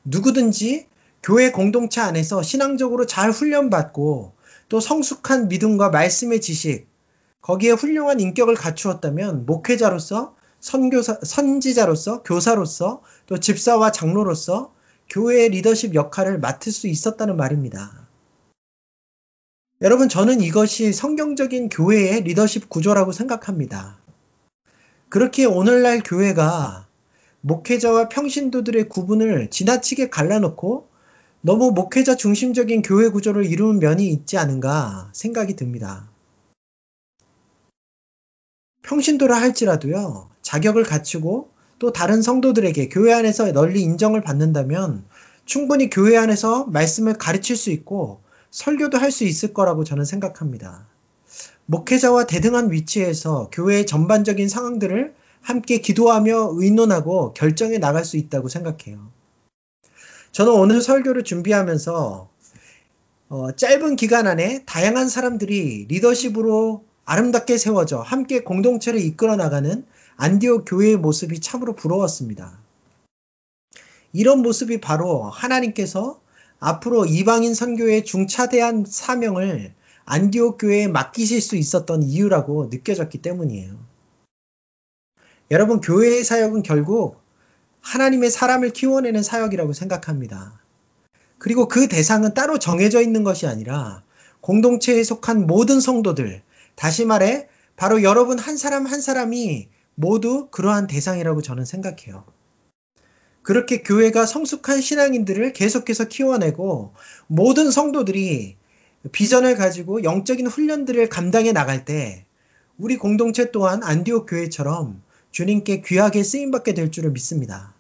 누구든지 0.04 0.88
교회 1.22 1.52
공동체 1.52 2.00
안에서 2.00 2.42
신앙적으로 2.42 3.06
잘 3.06 3.30
훈련받고 3.30 4.34
또 4.68 4.80
성숙한 4.80 5.48
믿음과 5.48 5.90
말씀의 5.90 6.40
지식, 6.40 6.86
거기에 7.40 7.72
훌륭한 7.72 8.20
인격을 8.20 8.54
갖추었다면 8.56 9.46
목회자로서 9.46 10.34
선교사, 10.60 11.18
선지자로서, 11.22 12.22
교사로서, 12.22 13.02
또 13.26 13.38
집사와 13.38 13.92
장로로서 13.92 14.73
교회의 15.08 15.50
리더십 15.50 15.94
역할을 15.94 16.38
맡을 16.38 16.72
수 16.72 16.88
있었다는 16.88 17.36
말입니다. 17.36 18.08
여러분, 19.80 20.08
저는 20.08 20.40
이것이 20.40 20.92
성경적인 20.92 21.68
교회의 21.68 22.22
리더십 22.22 22.68
구조라고 22.68 23.12
생각합니다. 23.12 23.98
그렇게 25.08 25.44
오늘날 25.44 26.00
교회가 26.02 26.88
목회자와 27.42 28.08
평신도들의 28.08 28.88
구분을 28.88 29.50
지나치게 29.50 30.08
갈라놓고 30.08 30.88
너무 31.42 31.72
목회자 31.72 32.16
중심적인 32.16 32.82
교회 32.82 33.10
구조를 33.10 33.44
이루는 33.44 33.78
면이 33.78 34.08
있지 34.08 34.38
않은가 34.38 35.10
생각이 35.12 35.54
듭니다. 35.56 36.10
평신도라 38.82 39.36
할지라도요, 39.36 40.30
자격을 40.40 40.84
갖추고 40.84 41.50
또 41.78 41.92
다른 41.92 42.22
성도들에게 42.22 42.88
교회 42.88 43.12
안에서 43.12 43.50
널리 43.52 43.82
인정을 43.82 44.22
받는다면 44.22 45.04
충분히 45.44 45.90
교회 45.90 46.16
안에서 46.16 46.64
말씀을 46.66 47.14
가르칠 47.14 47.56
수 47.56 47.70
있고 47.70 48.20
설교도 48.50 48.98
할 48.98 49.10
수 49.10 49.24
있을 49.24 49.52
거라고 49.52 49.84
저는 49.84 50.04
생각합니다. 50.04 50.86
목회자와 51.66 52.26
대등한 52.26 52.70
위치에서 52.70 53.48
교회의 53.52 53.86
전반적인 53.86 54.48
상황들을 54.48 55.14
함께 55.40 55.78
기도하며 55.78 56.52
의논하고 56.54 57.34
결정해 57.34 57.78
나갈 57.78 58.04
수 58.04 58.16
있다고 58.16 58.48
생각해요. 58.48 59.10
저는 60.32 60.52
오늘 60.52 60.80
설교를 60.80 61.24
준비하면서 61.24 62.28
어, 63.28 63.52
짧은 63.56 63.96
기간 63.96 64.26
안에 64.26 64.64
다양한 64.66 65.08
사람들이 65.08 65.86
리더십으로 65.88 66.84
아름답게 67.04 67.58
세워져 67.58 68.00
함께 68.00 68.42
공동체를 68.42 69.00
이끌어 69.00 69.36
나가는 69.36 69.84
안디옥 70.16 70.64
교회의 70.66 70.96
모습이 70.96 71.40
참으로 71.40 71.74
부러웠습니다. 71.74 72.58
이런 74.12 74.42
모습이 74.42 74.80
바로 74.80 75.24
하나님께서 75.24 76.20
앞으로 76.60 77.04
이방인 77.04 77.54
선교의 77.54 78.04
중차대한 78.04 78.84
사명을 78.86 79.74
안디옥 80.04 80.58
교회에 80.60 80.86
맡기실 80.88 81.40
수 81.40 81.56
있었던 81.56 82.02
이유라고 82.02 82.68
느껴졌기 82.70 83.18
때문이에요. 83.18 83.76
여러분, 85.50 85.80
교회의 85.80 86.24
사역은 86.24 86.62
결국 86.62 87.20
하나님의 87.80 88.30
사람을 88.30 88.70
키워내는 88.70 89.22
사역이라고 89.22 89.72
생각합니다. 89.72 90.60
그리고 91.38 91.68
그 91.68 91.88
대상은 91.88 92.32
따로 92.32 92.58
정해져 92.58 93.02
있는 93.02 93.24
것이 93.24 93.46
아니라 93.46 94.02
공동체에 94.40 95.02
속한 95.02 95.46
모든 95.46 95.80
성도들, 95.80 96.42
다시 96.74 97.04
말해, 97.04 97.48
바로 97.76 98.02
여러분 98.02 98.38
한 98.38 98.56
사람 98.56 98.86
한 98.86 99.00
사람이 99.00 99.68
모두 99.94 100.48
그러한 100.50 100.86
대상이라고 100.86 101.42
저는 101.42 101.64
생각해요. 101.64 102.24
그렇게 103.42 103.82
교회가 103.82 104.24
성숙한 104.24 104.80
신앙인들을 104.80 105.52
계속해서 105.52 106.08
키워내고 106.08 106.94
모든 107.26 107.70
성도들이 107.70 108.56
비전을 109.12 109.56
가지고 109.56 110.02
영적인 110.02 110.46
훈련들을 110.46 111.08
감당해 111.10 111.52
나갈 111.52 111.84
때 111.84 112.24
우리 112.78 112.96
공동체 112.96 113.50
또한 113.52 113.82
안디옥 113.82 114.26
교회처럼 114.28 115.02
주님께 115.30 115.82
귀하게 115.82 116.22
쓰임받게 116.22 116.74
될 116.74 116.90
줄을 116.90 117.10
믿습니다. 117.10 117.74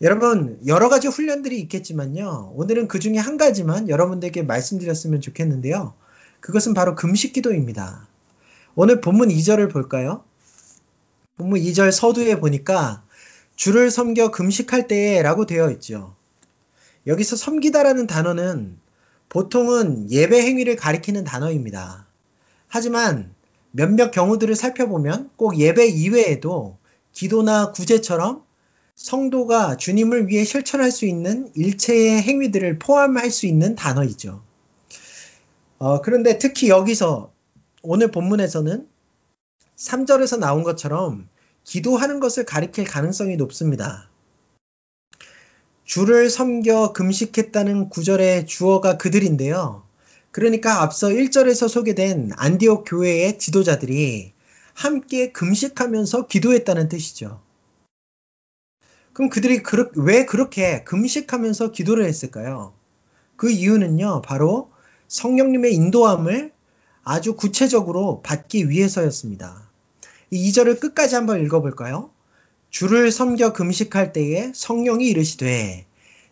여러분, 0.00 0.58
여러 0.66 0.88
가지 0.88 1.06
훈련들이 1.06 1.60
있겠지만요. 1.60 2.54
오늘은 2.56 2.88
그 2.88 2.98
중에 2.98 3.18
한 3.18 3.36
가지만 3.36 3.88
여러분들에게 3.88 4.42
말씀드렸으면 4.42 5.20
좋겠는데요. 5.20 5.94
그것은 6.40 6.74
바로 6.74 6.96
금식 6.96 7.32
기도입니다. 7.32 8.08
오늘 8.74 9.00
본문 9.00 9.28
2절을 9.28 9.70
볼까요? 9.70 10.24
본문 11.42 11.60
2절 11.60 11.90
서두에 11.90 12.38
보니까 12.38 13.02
주를 13.56 13.90
섬겨 13.90 14.30
금식할 14.30 14.86
때에 14.86 15.22
라고 15.22 15.44
되어 15.44 15.70
있죠. 15.72 16.14
여기서 17.06 17.34
섬기다라는 17.34 18.06
단어는 18.06 18.78
보통은 19.28 20.10
예배 20.10 20.40
행위를 20.40 20.76
가리키는 20.76 21.24
단어입니다. 21.24 22.06
하지만 22.68 23.34
몇몇 23.72 24.12
경우들을 24.12 24.54
살펴보면 24.54 25.30
꼭 25.36 25.58
예배 25.58 25.88
이외에도 25.88 26.78
기도나 27.12 27.72
구제처럼 27.72 28.44
성도가 28.94 29.76
주님을 29.78 30.28
위해 30.28 30.44
실천할 30.44 30.92
수 30.92 31.06
있는 31.06 31.50
일체의 31.56 32.22
행위들을 32.22 32.78
포함할 32.78 33.30
수 33.30 33.46
있는 33.46 33.74
단어이죠. 33.74 34.42
어, 35.78 36.00
그런데 36.02 36.38
특히 36.38 36.68
여기서 36.68 37.32
오늘 37.82 38.12
본문에서는 38.12 38.86
3절에서 39.76 40.38
나온 40.38 40.62
것처럼 40.62 41.28
기도하는 41.64 42.20
것을 42.20 42.44
가리킬 42.44 42.84
가능성이 42.84 43.36
높습니다. 43.36 44.08
주를 45.84 46.30
섬겨 46.30 46.92
금식했다는 46.92 47.88
구절의 47.88 48.46
주어가 48.46 48.96
그들인데요. 48.96 49.82
그러니까 50.30 50.82
앞서 50.82 51.08
1절에서 51.08 51.68
소개된 51.68 52.30
안디옥 52.36 52.84
교회의 52.88 53.38
지도자들이 53.38 54.32
함께 54.74 55.32
금식하면서 55.32 56.26
기도했다는 56.26 56.88
뜻이죠. 56.88 57.42
그럼 59.12 59.28
그들이 59.28 59.62
그르, 59.62 59.90
왜 59.96 60.24
그렇게 60.24 60.84
금식하면서 60.84 61.72
기도를 61.72 62.06
했을까요? 62.06 62.72
그 63.36 63.50
이유는요, 63.50 64.22
바로 64.22 64.70
성령님의 65.08 65.74
인도함을 65.74 66.52
아주 67.04 67.36
구체적으로 67.36 68.22
받기 68.22 68.70
위해서였습니다. 68.70 69.71
이 70.32 70.50
2절을 70.50 70.80
끝까지 70.80 71.14
한번 71.14 71.44
읽어볼까요? 71.44 72.10
주를 72.70 73.12
섬겨 73.12 73.52
금식할 73.52 74.14
때에 74.14 74.50
성령이 74.54 75.06
이르시되 75.08 75.84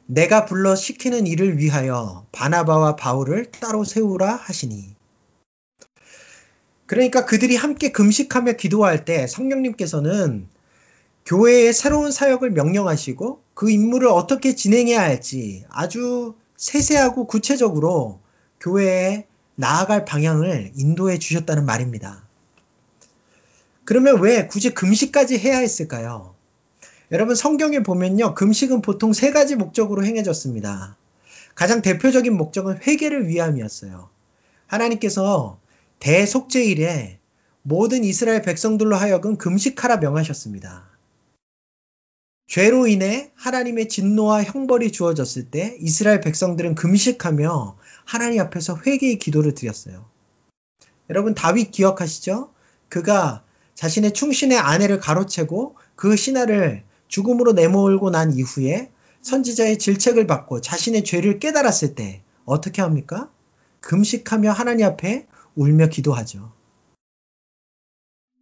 내가 0.06 0.46
불러 0.46 0.74
시키는 0.74 1.26
일을 1.26 1.58
위하여 1.58 2.24
바나바와 2.32 2.96
바울을 2.96 3.50
따로 3.50 3.84
세우라 3.84 4.36
하시니 4.36 4.96
그러니까 6.86 7.26
그들이 7.26 7.56
함께 7.56 7.92
금식하며 7.92 8.52
기도할 8.52 9.04
때 9.04 9.26
성령님께서는 9.26 10.48
교회의 11.26 11.74
새로운 11.74 12.10
사역을 12.10 12.52
명령하시고 12.52 13.42
그 13.52 13.70
임무를 13.70 14.08
어떻게 14.08 14.54
진행해야 14.54 14.98
할지 14.98 15.66
아주 15.68 16.36
세세하고 16.56 17.26
구체적으로 17.26 18.18
교회에 18.60 19.26
나아갈 19.56 20.06
방향을 20.06 20.72
인도해 20.74 21.18
주셨다는 21.18 21.66
말입니다. 21.66 22.29
그러면 23.90 24.20
왜 24.20 24.46
굳이 24.46 24.70
금식까지 24.70 25.36
해야 25.36 25.58
했을까요? 25.58 26.36
여러분 27.10 27.34
성경에 27.34 27.80
보면요. 27.80 28.36
금식은 28.36 28.82
보통 28.82 29.12
세 29.12 29.32
가지 29.32 29.56
목적으로 29.56 30.04
행해졌습니다. 30.04 30.96
가장 31.56 31.82
대표적인 31.82 32.36
목적은 32.36 32.82
회개를 32.86 33.26
위함이었어요. 33.26 34.08
하나님께서 34.68 35.58
대속죄일에 35.98 37.18
모든 37.62 38.04
이스라엘 38.04 38.42
백성들로 38.42 38.94
하여금 38.94 39.36
금식하라 39.36 39.96
명하셨습니다. 39.96 40.88
죄로 42.46 42.86
인해 42.86 43.32
하나님의 43.34 43.88
진노와 43.88 44.44
형벌이 44.44 44.92
주어졌을 44.92 45.50
때 45.50 45.76
이스라엘 45.80 46.20
백성들은 46.20 46.76
금식하며 46.76 47.76
하나님 48.04 48.40
앞에서 48.40 48.78
회개의 48.86 49.18
기도를 49.18 49.56
드렸어요. 49.56 50.08
여러분 51.08 51.34
다윗 51.34 51.72
기억하시죠? 51.72 52.52
그가 52.88 53.42
자신의 53.74 54.12
충신의 54.12 54.58
아내를 54.58 54.98
가로채고 54.98 55.76
그 55.96 56.16
신하를 56.16 56.84
죽음으로 57.08 57.52
내몰고 57.52 58.10
난 58.10 58.32
이후에 58.32 58.90
선지자의 59.22 59.78
질책을 59.78 60.26
받고 60.26 60.60
자신의 60.60 61.04
죄를 61.04 61.38
깨달았을 61.38 61.94
때 61.94 62.22
어떻게 62.44 62.82
합니까? 62.82 63.30
금식하며 63.80 64.52
하나님 64.52 64.86
앞에 64.86 65.26
울며 65.54 65.88
기도하죠. 65.88 66.52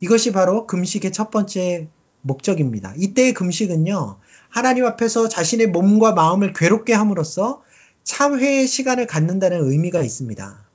이것이 0.01 0.33
바로 0.33 0.67
금식의 0.67 1.13
첫 1.13 1.31
번째 1.31 1.89
목적입니다. 2.23 2.95
이때의 2.97 3.35
금식은요, 3.35 4.19
하나님 4.49 4.85
앞에서 4.87 5.29
자신의 5.29 5.69
몸과 5.69 6.13
마음을 6.13 6.53
괴롭게 6.53 6.93
함으로써 6.93 7.63
참회의 8.05 8.67
시간을 8.67 9.07
갖는다는 9.07 9.69
의미가 9.69 10.03
있습니다. 10.03 10.69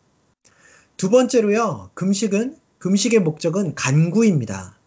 두 0.98 1.10
번째로요, 1.10 1.92
금식은, 1.94 2.58
금식의 2.84 3.22
목적은 3.22 3.76
간구입니다. 3.76 4.78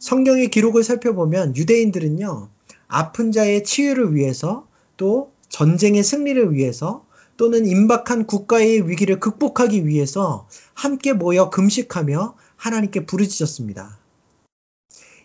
성경의 0.00 0.50
기록을 0.50 0.82
살펴보면 0.82 1.56
유대인들은요, 1.56 2.48
아픈 2.88 3.30
자의 3.30 3.62
치유를 3.62 4.16
위해서 4.16 4.66
또 4.96 5.30
전쟁의 5.48 6.02
승리를 6.02 6.52
위해서 6.52 7.06
또는 7.36 7.64
임박한 7.64 8.26
국가의 8.26 8.90
위기를 8.90 9.20
극복하기 9.20 9.86
위해서 9.86 10.48
함께 10.74 11.12
모여 11.12 11.48
금식하며 11.48 12.34
하나님께 12.56 13.06
부르짖었습니다. 13.06 14.00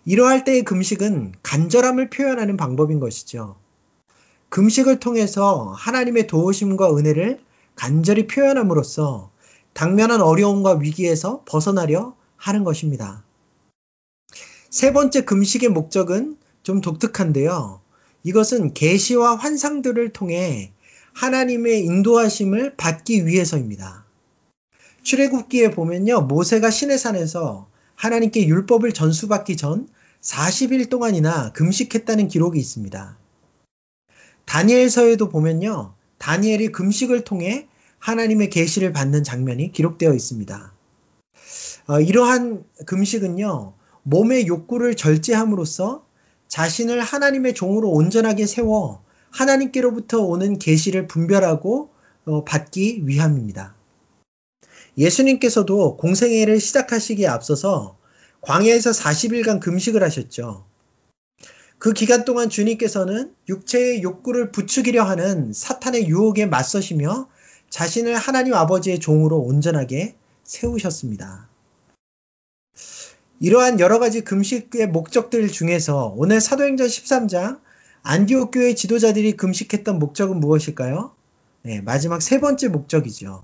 이러할 0.06 0.44
때의 0.44 0.62
금식은 0.62 1.34
간절함을 1.42 2.12
표현하는 2.12 2.58
방법인 2.58 3.00
것이죠. 3.00 3.56
금식을 4.50 5.00
통해서 5.00 5.74
하나님의 5.76 6.28
도우심과 6.28 6.96
은혜를 6.96 7.40
간절히 7.74 8.28
표현함으로써 8.28 9.32
당면한 9.74 10.22
어려움과 10.22 10.74
위기에서 10.76 11.44
벗어나려 11.46 12.16
하는 12.38 12.64
것입니다. 12.64 13.24
세 14.70 14.94
번째 14.94 15.26
금식의 15.26 15.70
목적은 15.70 16.38
좀 16.64 16.82
독특한데요. 16.82 17.82
이것은 18.24 18.74
계시와 18.74 19.36
환상들을 19.36 20.14
통해 20.14 20.72
하나님의 21.14 21.84
인도하심을 21.86 22.76
받기 22.78 23.26
위해서입니다. 23.26 24.06
출애굽기에 25.04 25.72
보면요. 25.72 26.22
모세가 26.22 26.70
시내산에서 26.70 27.68
하나님께 27.96 28.48
율법을 28.48 28.94
전수받기 28.94 29.58
전 29.58 29.88
40일 30.22 30.90
동안이나 30.90 31.52
금식했다는 31.54 32.28
기록이 32.28 32.60
있습니다. 32.60 33.18
다니엘서에도 34.46 35.30
보면요. 35.30 35.94
다니엘이 36.18 36.72
금식을 36.72 37.24
통해 37.24 37.68
하나님의 38.02 38.50
계시를 38.50 38.92
받는 38.92 39.24
장면이 39.24 39.72
기록되어 39.72 40.14
있습니다. 40.14 40.74
어, 41.88 42.00
이러한 42.02 42.64
금식은요. 42.86 43.74
몸의 44.04 44.48
욕구를 44.48 44.96
절제함으로써 44.96 46.06
자신을 46.48 47.02
하나님의 47.02 47.54
종으로 47.54 47.90
온전하게 47.92 48.48
세워 48.48 49.04
하나님께로부터 49.30 50.20
오는 50.22 50.58
계시를 50.60 51.08
분별하고 51.08 51.92
어, 52.26 52.44
받기 52.44 53.04
위함입니다. 53.06 53.76
예수님께서도 54.98 55.98
공생애를 55.98 56.60
시작하시기에 56.60 57.28
앞서서 57.28 57.98
광야에서 58.42 58.92
40일간 58.92 59.60
금식을 59.60 60.04
하셨죠. 60.04 60.66
그 61.78 61.94
기간 61.94 62.26
동안 62.26 62.50
주님께서는 62.50 63.34
육체의 63.48 64.04
욕구를 64.04 64.52
부추기려 64.52 65.04
하는 65.04 65.54
사탄의 65.54 66.08
유혹에 66.08 66.46
맞서시며 66.46 67.28
자신을 67.72 68.16
하나님 68.16 68.54
아버지의 68.54 69.00
종으로 69.00 69.40
온전하게 69.40 70.16
세우셨습니다. 70.44 71.50
이러한 73.40 73.80
여러 73.80 73.98
가지 73.98 74.22
금식의 74.22 74.90
목적들 74.90 75.48
중에서 75.48 76.14
오늘 76.16 76.42
사도행전 76.42 76.86
13장 76.86 77.60
안디옥 78.04 78.52
교회 78.52 78.76
지도자들이 78.76 79.38
금식했던 79.38 80.00
목적은 80.00 80.40
무엇일까요? 80.40 81.16
네, 81.64 81.82
마지막 81.82 82.22
세 82.22 82.40
번째 82.40 82.68
목적이죠. 82.68 83.44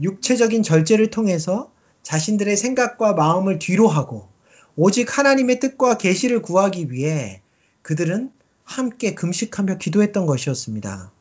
육체적인 0.00 0.62
절제를 0.62 1.10
통해서 1.10 1.72
자신들의 2.02 2.56
생각과 2.56 3.14
마음을 3.14 3.58
뒤로 3.58 3.88
하고 3.88 4.28
오직 4.76 5.16
하나님의 5.16 5.60
뜻과 5.60 5.96
계시를 5.96 6.42
구하기 6.42 6.90
위해 6.90 7.40
그들은 7.80 8.32
함께 8.64 9.14
금식하며 9.14 9.78
기도했던 9.78 10.26
것이었습니다. 10.26 11.13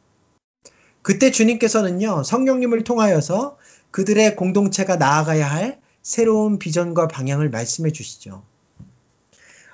그때 1.03 1.31
주님께서는요, 1.31 2.23
성령님을 2.23 2.85
통하여서 2.85 3.57
그들의 3.91 4.35
공동체가 4.37 4.95
나아가야 4.95 5.45
할 5.45 5.79
새로운 6.01 6.57
비전과 6.57 7.09
방향을 7.09 7.49
말씀해 7.49 7.91
주시죠. 7.91 8.43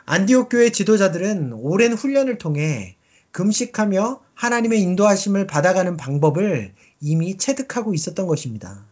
안디옥 0.06 0.50
교회 0.50 0.72
지도자들은 0.72 1.54
오랜 1.54 1.94
훈련을 1.94 2.40
통해 2.40 2.98
금식하며 3.32 4.22
하나님의 4.34 4.82
인도하심을 4.82 5.46
받아가는 5.46 5.98
방법을 5.98 6.74
이미 7.00 7.38
체득하고 7.38 7.94
있었던 7.94 8.26
것입니다. 8.26 8.84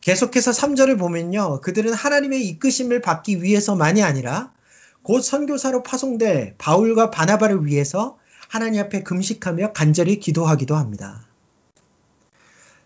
계속해서 0.00 0.52
3절을 0.52 0.98
보면요. 0.98 1.60
그들은 1.60 1.92
하나님의 1.92 2.46
이끄심을 2.48 3.02
받기 3.02 3.42
위해서만이 3.42 4.02
아니라 4.02 4.54
곧 5.02 5.20
선교사로 5.20 5.82
파송될 5.82 6.54
바울과 6.56 7.10
바나바를 7.10 7.66
위해서 7.66 8.16
하나님 8.52 8.82
앞에 8.82 9.02
금식하며 9.02 9.72
간절히 9.72 10.20
기도하기도 10.20 10.76
합니다. 10.76 11.26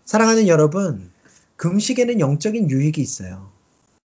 사랑하는 0.05 0.47
여러분, 0.47 1.11
금식에는 1.57 2.21
영적인 2.21 2.69
유익이 2.69 3.01
있어요. 3.01 3.51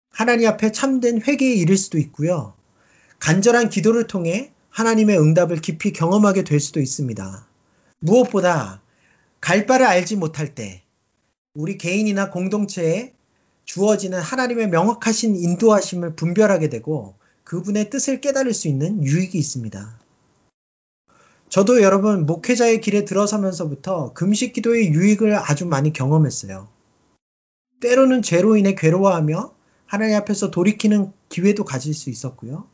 하나님 0.08 0.46
앞에 0.46 0.70
참된 0.70 1.20
회개에 1.20 1.54
이를 1.54 1.76
수도 1.76 1.98
있고요. 1.98 2.54
간절한 3.18 3.70
기도를 3.70 4.06
통해 4.06 4.52
하나님의 4.70 5.18
응답을 5.18 5.56
깊이 5.56 5.92
경험하게 5.92 6.44
될 6.44 6.60
수도 6.60 6.78
있습니다. 6.78 7.48
무엇보다 7.98 8.80
갈 9.40 9.66
바를 9.66 9.86
알지 9.86 10.14
못할 10.14 10.54
때 10.54 10.84
우리 11.54 11.76
개인이나 11.76 12.30
공동체에 12.30 13.14
주어지는 13.64 14.20
하나님의 14.20 14.68
명확하신 14.68 15.34
인도하심을 15.34 16.14
분별하게 16.14 16.68
되고 16.68 17.16
그분의 17.42 17.90
뜻을 17.90 18.20
깨달을 18.20 18.54
수 18.54 18.68
있는 18.68 19.02
유익이 19.02 19.36
있습니다. 19.36 19.98
저도 21.48 21.80
여러분 21.80 22.26
목회자의 22.26 22.82
길에 22.82 23.06
들어서면서부터 23.06 24.12
금식 24.12 24.52
기도의 24.52 24.90
유익을 24.92 25.34
아주 25.34 25.64
많이 25.64 25.94
경험했어요. 25.94 26.68
때로는 27.80 28.20
죄로 28.20 28.56
인해 28.56 28.74
괴로워하며 28.74 29.54
하나님 29.87 30.16
앞에서 30.16 30.50
돌이키는 30.50 31.11
기회도 31.30 31.64
가질 31.64 31.94
수 31.94 32.11
있었고요. 32.11 32.66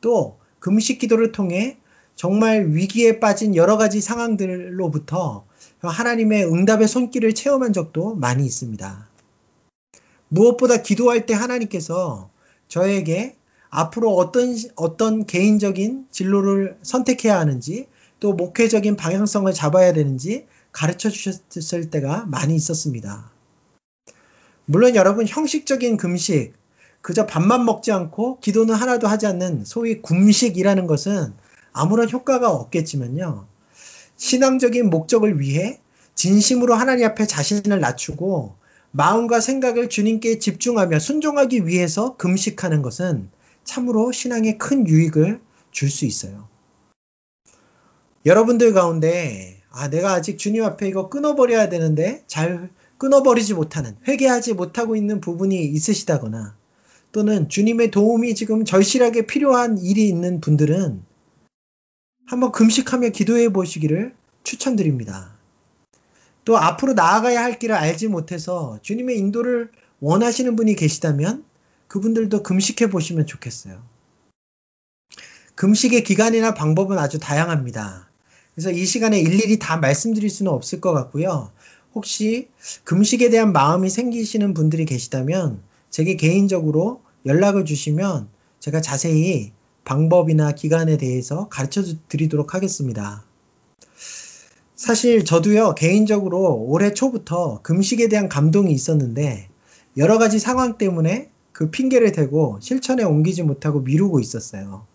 또 0.00 0.38
금식 0.60 0.98
기도를 0.98 1.32
통해 1.32 1.78
정말 2.14 2.68
위기에 2.70 3.20
빠진 3.20 3.54
여러 3.54 3.76
가지 3.76 4.00
상황들로부터 4.00 5.44
하나님의 5.80 6.46
응답의 6.46 6.88
손길을 6.88 7.34
체험한 7.34 7.74
적도 7.74 8.14
많이 8.14 8.46
있습니다. 8.46 9.08
무엇보다 10.28 10.78
기도할 10.80 11.26
때 11.26 11.34
하나님께서 11.34 12.30
저에게 12.68 13.36
앞으로 13.68 14.14
어떤, 14.16 14.56
어떤 14.76 15.26
개인적인 15.26 16.06
진로를 16.10 16.78
선택해야 16.82 17.38
하는지 17.38 17.88
또 18.22 18.34
목회적인 18.34 18.94
방향성을 18.94 19.52
잡아야 19.52 19.92
되는지 19.92 20.46
가르쳐 20.70 21.10
주셨을 21.10 21.90
때가 21.90 22.24
많이 22.26 22.54
있었습니다. 22.54 23.32
물론 24.64 24.94
여러분 24.94 25.26
형식적인 25.26 25.96
금식, 25.96 26.52
그저 27.00 27.26
밥만 27.26 27.64
먹지 27.64 27.90
않고 27.90 28.38
기도는 28.38 28.76
하나도 28.76 29.08
하지 29.08 29.26
않는 29.26 29.64
소위 29.64 30.00
굶식이라는 30.00 30.86
것은 30.86 31.32
아무런 31.72 32.08
효과가 32.08 32.48
없겠지만요. 32.48 33.48
신앙적인 34.16 34.88
목적을 34.88 35.40
위해 35.40 35.80
진심으로 36.14 36.74
하나님 36.76 37.06
앞에 37.06 37.26
자신을 37.26 37.80
낮추고 37.80 38.54
마음과 38.92 39.40
생각을 39.40 39.88
주님께 39.88 40.38
집중하며 40.38 41.00
순종하기 41.00 41.66
위해서 41.66 42.16
금식하는 42.18 42.82
것은 42.82 43.30
참으로 43.64 44.12
신앙에 44.12 44.58
큰 44.58 44.86
유익을 44.86 45.40
줄 45.72 45.90
수 45.90 46.04
있어요. 46.04 46.51
여러분들 48.24 48.72
가운데 48.72 49.60
아 49.70 49.88
내가 49.88 50.12
아직 50.12 50.38
주님 50.38 50.64
앞에 50.64 50.86
이거 50.86 51.08
끊어버려야 51.08 51.68
되는데 51.68 52.22
잘 52.26 52.70
끊어버리지 52.98 53.54
못하는 53.54 53.96
회개하지 54.06 54.54
못하고 54.54 54.94
있는 54.94 55.20
부분이 55.20 55.64
있으시다거나 55.64 56.56
또는 57.10 57.48
주님의 57.48 57.90
도움이 57.90 58.34
지금 58.34 58.64
절실하게 58.64 59.26
필요한 59.26 59.76
일이 59.78 60.06
있는 60.08 60.40
분들은 60.40 61.02
한번 62.26 62.52
금식하며 62.52 63.08
기도해 63.08 63.52
보시기를 63.52 64.14
추천드립니다. 64.44 65.36
또 66.44 66.56
앞으로 66.56 66.94
나아가야 66.94 67.42
할 67.42 67.58
길을 67.58 67.74
알지 67.74 68.08
못해서 68.08 68.78
주님의 68.82 69.18
인도를 69.18 69.70
원하시는 70.00 70.54
분이 70.54 70.76
계시다면 70.76 71.44
그분들도 71.88 72.42
금식해 72.42 72.88
보시면 72.88 73.26
좋겠어요. 73.26 73.82
금식의 75.56 76.04
기간이나 76.04 76.54
방법은 76.54 76.98
아주 76.98 77.18
다양합니다. 77.18 78.11
그래서 78.54 78.70
이 78.70 78.84
시간에 78.84 79.18
일일이 79.18 79.58
다 79.58 79.76
말씀드릴 79.76 80.28
수는 80.28 80.52
없을 80.52 80.80
것 80.80 80.92
같고요. 80.92 81.50
혹시 81.94 82.48
금식에 82.84 83.30
대한 83.30 83.52
마음이 83.52 83.90
생기시는 83.90 84.54
분들이 84.54 84.84
계시다면 84.84 85.62
제게 85.90 86.16
개인적으로 86.16 87.02
연락을 87.26 87.64
주시면 87.64 88.28
제가 88.60 88.80
자세히 88.80 89.52
방법이나 89.84 90.52
기간에 90.52 90.96
대해서 90.96 91.48
가르쳐 91.48 91.82
드리도록 92.08 92.54
하겠습니다. 92.54 93.24
사실 94.76 95.24
저도요, 95.24 95.74
개인적으로 95.74 96.54
올해 96.54 96.92
초부터 96.92 97.60
금식에 97.62 98.08
대한 98.08 98.28
감동이 98.28 98.72
있었는데, 98.72 99.48
여러 99.96 100.18
가지 100.18 100.38
상황 100.38 100.78
때문에 100.78 101.30
그 101.52 101.70
핑계를 101.70 102.12
대고 102.12 102.58
실천에 102.60 103.04
옮기지 103.04 103.42
못하고 103.42 103.80
미루고 103.80 104.20
있었어요. 104.20 104.86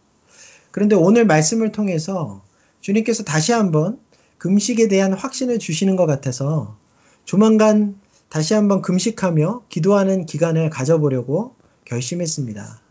그런데 0.71 0.95
오늘 0.95 1.25
말씀을 1.25 1.71
통해서 1.71 2.41
주님께서 2.81 3.23
다시 3.23 3.51
한번 3.51 3.99
금식에 4.37 4.87
대한 4.87 5.13
확신을 5.13 5.59
주시는 5.59 5.95
것 5.95 6.05
같아서 6.05 6.77
조만간 7.25 7.99
다시 8.29 8.53
한번 8.53 8.81
금식하며 8.81 9.63
기도하는 9.69 10.25
기간을 10.25 10.69
가져보려고 10.69 11.55
결심했습니다. 11.85 12.81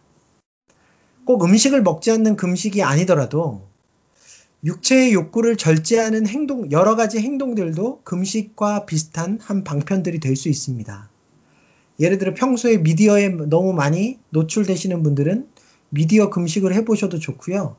꼭 1.24 1.44
음식을 1.44 1.82
먹지 1.82 2.10
않는 2.12 2.36
금식이 2.36 2.82
아니더라도 2.82 3.68
육체의 4.64 5.12
욕구를 5.12 5.56
절제하는 5.56 6.26
행동, 6.26 6.70
여러 6.72 6.96
가지 6.96 7.18
행동들도 7.18 8.02
금식과 8.02 8.86
비슷한 8.86 9.38
한 9.40 9.64
방편들이 9.64 10.20
될 10.20 10.36
수 10.36 10.48
있습니다. 10.48 11.10
예를 12.00 12.18
들어 12.18 12.34
평소에 12.34 12.78
미디어에 12.78 13.28
너무 13.28 13.72
많이 13.72 14.18
노출되시는 14.30 15.02
분들은 15.02 15.48
미디어 15.90 16.30
금식을 16.30 16.74
해보셔도 16.74 17.18
좋고요. 17.18 17.76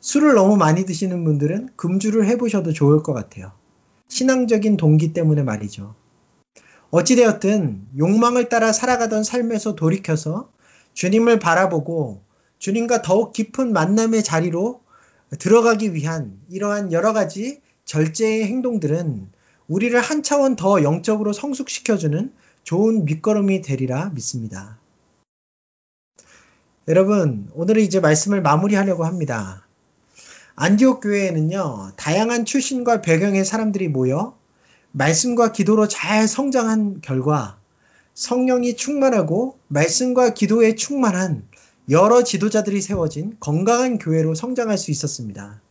술을 0.00 0.34
너무 0.34 0.56
많이 0.56 0.84
드시는 0.84 1.24
분들은 1.24 1.70
금주를 1.76 2.26
해보셔도 2.26 2.72
좋을 2.72 3.02
것 3.02 3.12
같아요. 3.12 3.52
신앙적인 4.08 4.76
동기 4.76 5.12
때문에 5.12 5.42
말이죠. 5.42 5.94
어찌되었든 6.90 7.88
욕망을 7.98 8.48
따라 8.48 8.72
살아가던 8.72 9.24
삶에서 9.24 9.74
돌이켜서 9.74 10.50
주님을 10.94 11.38
바라보고 11.38 12.22
주님과 12.58 13.02
더욱 13.02 13.32
깊은 13.32 13.72
만남의 13.72 14.24
자리로 14.24 14.80
들어가기 15.38 15.94
위한 15.94 16.40
이러한 16.48 16.92
여러 16.92 17.12
가지 17.12 17.60
절제의 17.84 18.46
행동들은 18.46 19.28
우리를 19.68 20.00
한 20.00 20.22
차원 20.22 20.56
더 20.56 20.82
영적으로 20.82 21.32
성숙시켜주는 21.32 22.32
좋은 22.64 23.04
밑거름이 23.04 23.60
되리라 23.60 24.10
믿습니다. 24.14 24.78
여러분, 26.88 27.50
오늘은 27.52 27.82
이제 27.82 28.00
말씀을 28.00 28.40
마무리하려고 28.40 29.04
합니다. 29.04 29.67
안디옥 30.60 31.02
교회에는요, 31.02 31.92
다양한 31.94 32.44
출신과 32.44 33.00
배경의 33.00 33.44
사람들이 33.44 33.86
모여 33.86 34.36
말씀과 34.90 35.52
기도로 35.52 35.86
잘 35.86 36.26
성장한 36.26 37.00
결과 37.00 37.60
성령이 38.14 38.74
충만하고 38.74 39.56
말씀과 39.68 40.34
기도에 40.34 40.74
충만한 40.74 41.46
여러 41.90 42.24
지도자들이 42.24 42.80
세워진 42.80 43.36
건강한 43.38 43.98
교회로 43.98 44.34
성장할 44.34 44.78
수 44.78 44.90
있었습니다. 44.90 45.62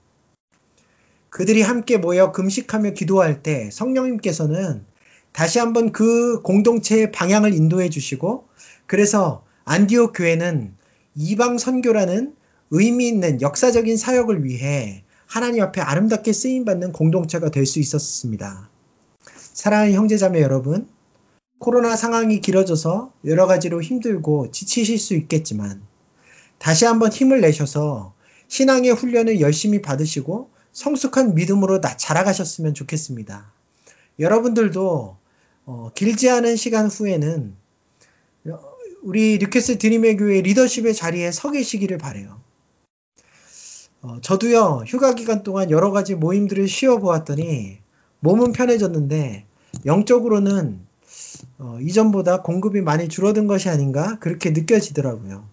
그들이 1.32 1.64
함께 1.64 1.98
모여 1.98 2.32
금식하며 2.32 2.92
기도할 2.92 3.44
때 3.44 3.70
성령님께서는 3.74 4.86
다시 5.34 5.60
한번 5.60 5.92
그 5.92 6.42
공동체의 6.44 7.12
방향을 7.12 7.54
인도해 7.54 7.90
주시고 7.90 8.48
그래서 8.86 9.44
안디옥 9.66 10.14
교회는 10.16 10.74
이방 11.16 11.58
선교라는 11.58 12.38
의미 12.72 13.08
있는 13.08 13.42
역사적인 13.42 13.98
사역을 13.98 14.44
위해 14.44 15.04
하나님 15.26 15.62
앞에 15.64 15.82
아름답게 15.82 16.34
쓰임 16.34 16.66
받는 16.66 16.92
공동체가 16.92 17.50
될 17.50 17.66
수 17.66 17.80
있었습니다. 17.80 18.70
사랑하는 19.54 19.94
형제자매 19.94 20.42
여러분, 20.42 20.88
코로나 21.60 21.96
상황이 21.96 22.40
길어져서 22.40 23.14
여러 23.26 23.48
가지로 23.48 23.82
힘들고 23.82 24.52
지치실 24.52 25.00
수 25.00 25.16
있겠지만 25.16 25.82
다시 26.60 26.86
한번 26.86 27.12
힘을 27.12 27.42
내셔서 27.42 28.14
신앙의 28.48 28.92
훈련을 28.92 29.42
열심히 29.42 29.82
받으시고 29.82 30.50
성숙한 30.72 31.34
믿음으로 31.34 31.82
자라가셨으면 31.82 32.74
좋겠습니다. 32.76 33.52
여러분들도 34.20 35.18
어, 35.66 35.92
길지 35.96 36.30
않은 36.30 36.56
시간 36.56 36.88
후에는 36.88 37.56
우리 39.02 39.38
뉴캐슬 39.40 39.78
드림의 39.80 40.18
교회 40.18 40.42
리더십의 40.42 40.94
자리에 40.94 41.32
서 41.32 41.52
계시기를 41.52 41.98
바래요. 41.98 42.40
어, 44.02 44.18
저도요 44.22 44.84
휴가 44.86 45.14
기간 45.16 45.44
동안 45.44 45.72
여러 45.72 45.92
가지 45.92 46.16
모임들을 46.16 46.68
쉬어 46.68 46.98
보았더니 46.98 47.80
몸은 48.20 48.52
편해졌는데 48.52 49.46
영적으로는 49.86 50.86
어, 51.60 51.78
이전보다 51.82 52.42
공급이 52.42 52.82
많이 52.82 53.08
줄어든 53.08 53.48
것이 53.48 53.70
아닌가 53.70 54.18
그렇게 54.20 54.52
느껴지더라고요. 54.52 55.46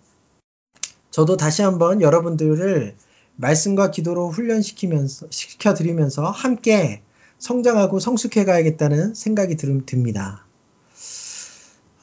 저도 1.10 1.36
다시 1.36 1.62
한번 1.62 2.00
여러분들을 2.00 2.96
말씀과 3.36 3.90
기도로 3.90 4.30
훈련시키면서 4.30 5.26
시켜드리면서 5.30 6.30
함께 6.30 7.02
성장하고 7.38 8.00
성숙해 8.00 8.44
가야겠다는 8.44 9.14
생각이 9.14 9.56
듭니다. 9.56 10.46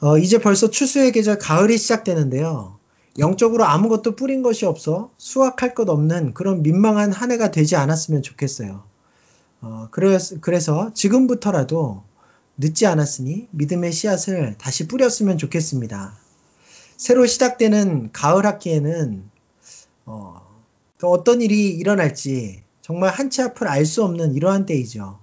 어, 0.00 0.18
이제 0.18 0.38
벌써 0.38 0.68
추수의 0.68 1.12
계절 1.12 1.38
가을이 1.38 1.78
시작되는데요. 1.78 2.78
영적으로 3.18 3.64
아무것도 3.64 4.16
뿌린 4.16 4.42
것이 4.42 4.64
없어 4.64 5.10
수확할 5.18 5.74
것 5.74 5.88
없는 5.88 6.34
그런 6.34 6.62
민망한 6.62 7.12
한 7.12 7.30
해가 7.30 7.50
되지 7.50 7.76
않았으면 7.76 8.22
좋겠어요. 8.22 8.84
어, 9.60 9.88
그래서, 9.90 10.36
그래서 10.40 10.92
지금부터라도 10.94 12.02
늦지 12.56 12.86
않았으니 12.86 13.48
믿음의 13.50 13.92
씨앗을 13.92 14.56
다시 14.58 14.88
뿌렸으면 14.88 15.38
좋겠습니다. 15.38 16.14
새로 16.96 17.26
시작되는 17.26 18.10
가을 18.12 18.46
학기에는 18.46 19.24
어, 20.06 20.40
어떤 21.02 21.42
일이 21.42 21.70
일어날지 21.70 22.62
정말 22.80 23.10
한치 23.10 23.42
앞을 23.42 23.68
알 23.68 23.86
수 23.86 24.04
없는 24.04 24.34
이러한 24.34 24.66
때이죠. 24.66 25.18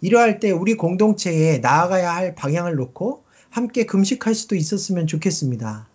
이러할 0.00 0.40
때 0.40 0.50
우리 0.50 0.74
공동체에 0.76 1.58
나아가야 1.58 2.14
할 2.14 2.34
방향을 2.34 2.76
놓고 2.76 3.24
함께 3.50 3.84
금식할 3.84 4.34
수도 4.34 4.54
있었으면 4.54 5.06
좋겠습니다. 5.06 5.89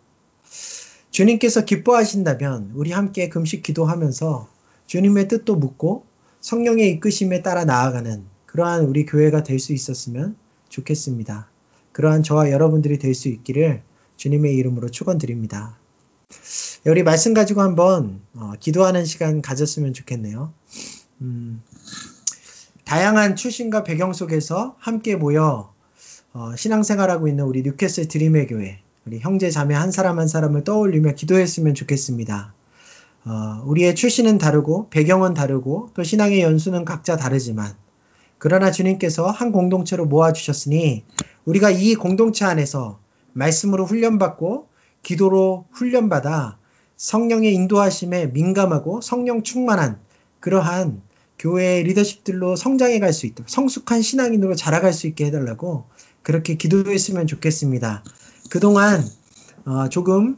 주님께서 1.15 1.63
기뻐하신다면 1.63 2.71
우리 2.75 2.91
함께 2.91 3.29
금식 3.29 3.63
기도하면서 3.63 4.49
주님의 4.85 5.29
뜻도 5.29 5.55
묻고 5.55 6.03
성령의 6.41 6.89
이끄심에 6.91 7.41
따라 7.41 7.63
나아가는 7.63 8.25
그러한 8.45 8.83
우리 8.83 9.05
교회가 9.05 9.43
될 9.43 9.57
수 9.57 9.71
있었으면 9.71 10.35
좋겠습니다. 10.67 11.49
그러한 11.93 12.21
저와 12.21 12.51
여러분들이 12.51 12.99
될 12.99 13.15
수 13.15 13.29
있기를 13.29 13.81
주님의 14.17 14.55
이름으로 14.55 14.89
축원드립니다. 14.89 15.79
우리 16.85 17.01
말씀 17.01 17.33
가지고 17.33 17.61
한번 17.61 18.19
어, 18.33 18.51
기도하는 18.59 19.05
시간 19.05 19.41
가졌으면 19.41 19.93
좋겠네요. 19.93 20.51
음, 21.21 21.63
다양한 22.83 23.37
출신과 23.37 23.85
배경 23.85 24.11
속에서 24.11 24.75
함께 24.79 25.15
모여 25.15 25.73
어, 26.33 26.55
신앙생활하고 26.57 27.29
있는 27.29 27.45
우리 27.45 27.61
뉴캐슬 27.61 28.09
드림의 28.09 28.47
교회, 28.47 28.81
우리 29.05 29.19
형제 29.19 29.51
자매 29.51 29.75
한 29.75 29.91
사람 29.91 30.17
한 30.17 30.27
사람을 30.27 30.63
떠올리며 30.63 31.11
기도했으면 31.11 31.75
좋겠습니다. 31.75 32.55
어, 33.25 33.61
우리의 33.65 33.93
출신은 33.93 34.39
다르고 34.39 34.89
배경은 34.89 35.35
다르고 35.35 35.91
또 35.93 36.03
신앙의 36.03 36.41
연수는 36.41 36.85
각자 36.85 37.15
다르지만 37.15 37.71
그러나 38.39 38.71
주님께서 38.71 39.27
한 39.27 39.51
공동체로 39.51 40.05
모아 40.05 40.33
주셨으니 40.33 41.03
우리가 41.45 41.69
이 41.69 41.93
공동체 41.93 42.45
안에서 42.45 42.99
말씀으로 43.33 43.85
훈련받고 43.85 44.69
기도로 45.03 45.67
훈련받아 45.71 46.57
성령의 46.97 47.53
인도하심에 47.53 48.27
민감하고 48.27 49.01
성령 49.01 49.43
충만한 49.43 49.99
그러한 50.39 51.03
교회의 51.37 51.83
리더십들로 51.83 52.55
성장해 52.55 52.97
갈 52.99 53.13
수 53.13 53.27
있도록 53.27 53.49
성숙한 53.49 54.01
신앙인으로 54.01 54.55
자라갈 54.55 54.93
수 54.93 55.05
있게 55.05 55.25
해달라고 55.25 55.85
그렇게 56.23 56.55
기도했으면 56.55 57.27
좋겠습니다. 57.27 58.03
그동안 58.49 59.03
어, 59.65 59.89
조금 59.89 60.37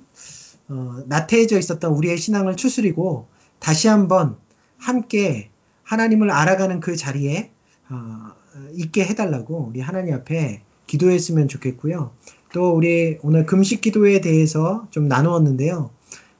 어, 0.69 1.03
나태해져 1.07 1.57
있었던 1.57 1.91
우리의 1.93 2.17
신앙을 2.17 2.55
추스리고 2.55 3.27
다시 3.59 3.87
한번 3.87 4.37
함께 4.77 5.49
하나님을 5.83 6.31
알아가는 6.31 6.79
그 6.79 6.95
자리에 6.95 7.51
어, 7.89 8.31
있게 8.73 9.05
해달라고 9.05 9.67
우리 9.69 9.81
하나님 9.81 10.13
앞에 10.13 10.61
기도했으면 10.87 11.47
좋겠고요. 11.47 12.11
또 12.53 12.73
우리 12.73 13.17
오늘 13.21 13.45
금식 13.45 13.81
기도에 13.81 14.21
대해서 14.21 14.87
좀 14.89 15.07
나누었는데요. 15.07 15.91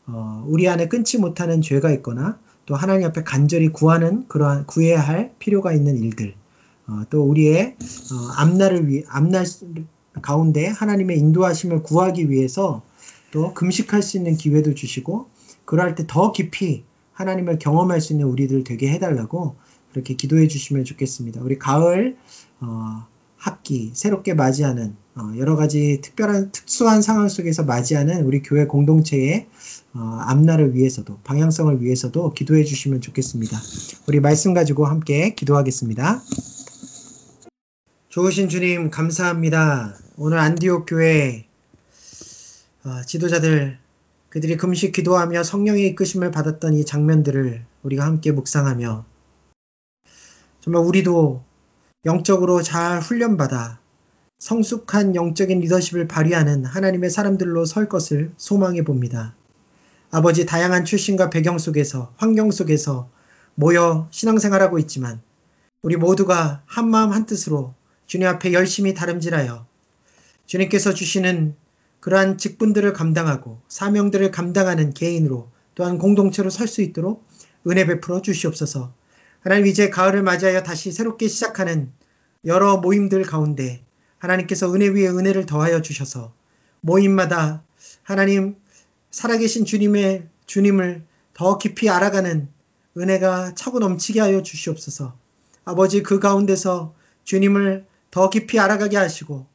어, 0.08 0.46
우리 0.48 0.70
안에 0.70 0.88
끊지 0.88 1.18
못하는 1.18 1.62
죄가 1.62 1.92
있거나 1.92 2.40
또 2.66 2.76
하나님 2.76 3.08
앞에 3.08 3.24
간절히 3.24 3.70
구하는 3.70 4.28
그러한 4.28 4.66
구해야 4.66 5.00
할 5.02 5.34
필요가 5.40 5.74
있는 5.74 5.98
일들, 5.98 6.34
어, 6.88 7.04
또 7.10 7.24
우리의 7.24 7.76
어, 7.80 8.32
앞날을 8.38 8.90
위 8.90 9.04
앞날 9.10 9.46
가운데 10.22 10.68
하나님의 10.68 11.18
인도하심을 11.20 11.84
구하기 11.84 12.30
위해서 12.30 12.82
또 13.32 13.54
금식할 13.54 14.02
수 14.02 14.18
있는 14.18 14.36
기회도 14.38 14.74
주시고 14.74 15.28
그럴 15.66 15.96
때 15.96 16.06
더 16.08 16.32
깊이 16.32 16.84
하나님을 17.14 17.60
경험할 17.60 18.00
수 18.00 18.14
있는 18.14 18.28
우리들 18.28 18.64
되게 18.64 18.90
해달라고 18.90 19.56
그렇게 19.92 20.14
기도해 20.14 20.48
주시면 20.48 20.86
좋겠습니다. 20.86 21.42
우리 21.42 21.58
가을 21.58 22.16
어, 22.62 23.06
학기 23.38 23.92
새롭게 23.94 24.34
맞이하는 24.34 24.96
어, 25.16 25.34
여러 25.38 25.56
가지 25.56 26.00
특별한 26.02 26.52
특수한 26.52 27.02
상황 27.02 27.28
속에서 27.28 27.64
맞이하는 27.64 28.24
우리 28.26 28.42
교회 28.42 28.66
공동체의 28.66 29.48
어, 29.94 30.00
앞날을 30.22 30.76
위해서도 30.76 31.18
방향성을 31.24 31.82
위해서도 31.82 32.34
기도해 32.34 32.64
주시면 32.64 33.02
좋겠습니다. 33.02 33.58
우리 34.08 34.20
말씀 34.20 34.54
가지고 34.54 34.86
함께 34.86 35.34
기도하겠습니다. 35.34 36.22
좋으신 38.18 38.50
주님 38.50 38.90
감사합니다. 38.90 39.96
오늘 40.18 40.40
안디옥 40.40 40.88
교회 40.88 41.46
어, 42.84 43.04
지도자들 43.06 43.78
그들이 44.30 44.58
금식 44.58 44.92
기도하며 44.92 45.44
성령의 45.44 45.86
이끄심을 45.90 46.32
받았던 46.32 46.74
이 46.74 46.84
장면들을 46.84 47.64
우리가 47.84 48.08
함께 48.08 48.32
묵상하며 48.32 49.06
정말 50.62 50.84
우리도 50.84 51.44
영적으로 52.06 52.64
잘 52.64 53.02
훈련받아 53.02 53.80
성숙한 54.40 55.14
영적인 55.14 55.60
리더십을 55.60 56.08
발휘하는 56.08 56.66
하나님의 56.66 57.12
사람들로 57.12 57.66
설 57.66 57.88
것을 57.88 58.32
소망해 58.36 58.84
봅니다. 58.84 59.36
아버지 60.10 60.48
다양한 60.48 60.86
출신과 60.86 61.30
배경 61.30 61.60
속에서 61.60 62.12
환경 62.18 62.50
속에서 62.50 63.12
모여 63.54 64.08
신앙생활하고 64.10 64.80
있지만 64.80 65.22
우리 65.84 65.98
모두가 65.98 66.64
한마음 66.66 67.12
한뜻으로 67.12 67.77
주님 68.08 68.28
앞에 68.28 68.54
열심히 68.54 68.94
다름질하여 68.94 69.68
주님께서 70.46 70.94
주시는 70.94 71.56
그러한 72.00 72.38
직분들을 72.38 72.94
감당하고 72.94 73.62
사명들을 73.68 74.32
감당하는 74.32 74.94
개인으로 74.94 75.52
또한 75.76 75.98
공동체로 75.98 76.50
설 76.50 76.68
수 76.68 76.82
있도록 76.82 77.28
은혜 77.68 77.86
베풀어 77.86 78.22
주시옵소서. 78.22 78.94
하나님 79.42 79.68
이제 79.68 79.90
가을을 79.90 80.24
맞이하여 80.24 80.64
다시 80.64 80.92
새롭게 80.92 81.28
시작하는 81.28 81.92
여러 82.46 82.78
모임들 82.78 83.24
가운데 83.24 83.84
하나님께서 84.20 84.74
은혜 84.74 84.88
위에 84.88 85.08
은혜를 85.08 85.46
더하여 85.46 85.82
주셔서 85.82 86.34
모임마다 86.82 87.64
하나님 88.04 88.56
살아계신 89.12 89.66
주님의 89.66 90.28
주님을 90.46 91.04
더 91.34 91.58
깊이 91.58 91.90
알아가는 91.90 92.48
은혜가 92.98 93.54
차고 93.56 93.80
넘치게 93.80 94.22
하여 94.22 94.42
주시옵소서. 94.42 95.18
아버지 95.66 96.02
그 96.04 96.20
가운데서 96.20 96.96
주님을 97.26 97.86
더 98.18 98.32
깊이 98.32 98.60
알아가게 98.60 98.98
하시고 98.98 99.46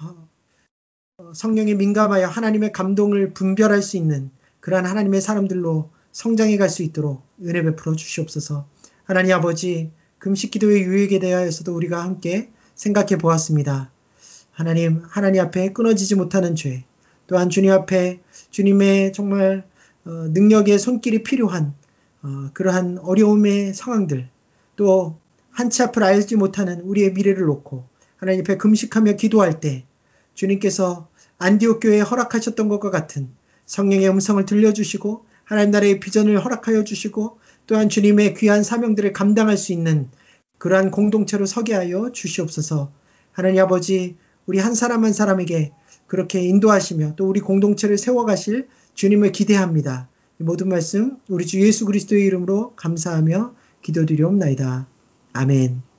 어, 0.00 1.32
성령에 1.32 1.74
민감하여 1.74 2.26
하나님의 2.26 2.72
감동을 2.72 3.34
분별할 3.34 3.82
수 3.82 3.96
있는 3.96 4.32
그러한 4.58 4.84
하나님의 4.84 5.20
사람들로 5.20 5.90
성장해 6.10 6.56
갈 6.56 6.70
수 6.70 6.82
있도록 6.82 7.22
은혜 7.40 7.62
베풀어 7.62 7.94
주시옵소서. 7.94 8.66
하나님 9.04 9.36
아버지 9.36 9.92
금식 10.18 10.50
기도의 10.50 10.82
유익에 10.82 11.20
대하여서도 11.20 11.72
우리가 11.72 12.02
함께 12.02 12.50
생각해 12.74 13.16
보았습니다. 13.16 13.92
하나님 14.50 15.04
하나님 15.08 15.42
앞에 15.42 15.72
끊어지지 15.72 16.16
못하는 16.16 16.56
죄 16.56 16.84
또한 17.28 17.48
주님 17.48 17.70
앞에 17.70 18.18
주님의 18.50 19.12
정말 19.12 19.68
어, 20.04 20.10
능력의 20.10 20.80
손길이 20.80 21.22
필요한 21.22 21.74
어, 22.24 22.50
그러한 22.54 22.98
어려움의 22.98 23.72
상황들 23.72 24.28
또 24.74 25.16
한치 25.52 25.84
앞을 25.84 26.02
알지 26.02 26.34
못하는 26.34 26.80
우리의 26.80 27.12
미래를 27.12 27.44
놓고 27.46 27.89
하나님 28.20 28.42
앞에 28.42 28.58
금식하며 28.58 29.12
기도할 29.12 29.60
때 29.60 29.86
주님께서 30.34 31.08
안디옥 31.38 31.80
교회에 31.80 32.00
허락하셨던 32.00 32.68
것과 32.68 32.90
같은 32.90 33.30
성령의 33.64 34.10
음성을 34.10 34.44
들려주시고 34.44 35.24
하나님 35.44 35.70
나라의 35.70 36.00
비전을 36.00 36.44
허락하여 36.44 36.84
주시고 36.84 37.38
또한 37.66 37.88
주님의 37.88 38.34
귀한 38.34 38.62
사명들을 38.62 39.14
감당할 39.14 39.56
수 39.56 39.72
있는 39.72 40.10
그러한 40.58 40.90
공동체로 40.90 41.46
서게 41.46 41.72
하여 41.72 42.12
주시옵소서. 42.12 42.92
하나님 43.32 43.62
아버지 43.62 44.16
우리 44.44 44.58
한 44.58 44.74
사람 44.74 45.04
한 45.04 45.14
사람에게 45.14 45.72
그렇게 46.06 46.42
인도하시며 46.42 47.14
또 47.16 47.26
우리 47.26 47.40
공동체를 47.40 47.96
세워가실 47.96 48.68
주님을 48.92 49.32
기대합니다. 49.32 50.10
이 50.40 50.42
모든 50.42 50.68
말씀 50.68 51.16
우리 51.28 51.46
주 51.46 51.58
예수 51.62 51.86
그리스도의 51.86 52.26
이름으로 52.26 52.74
감사하며 52.76 53.54
기도드리옵나이다. 53.80 54.86
아멘. 55.32 55.89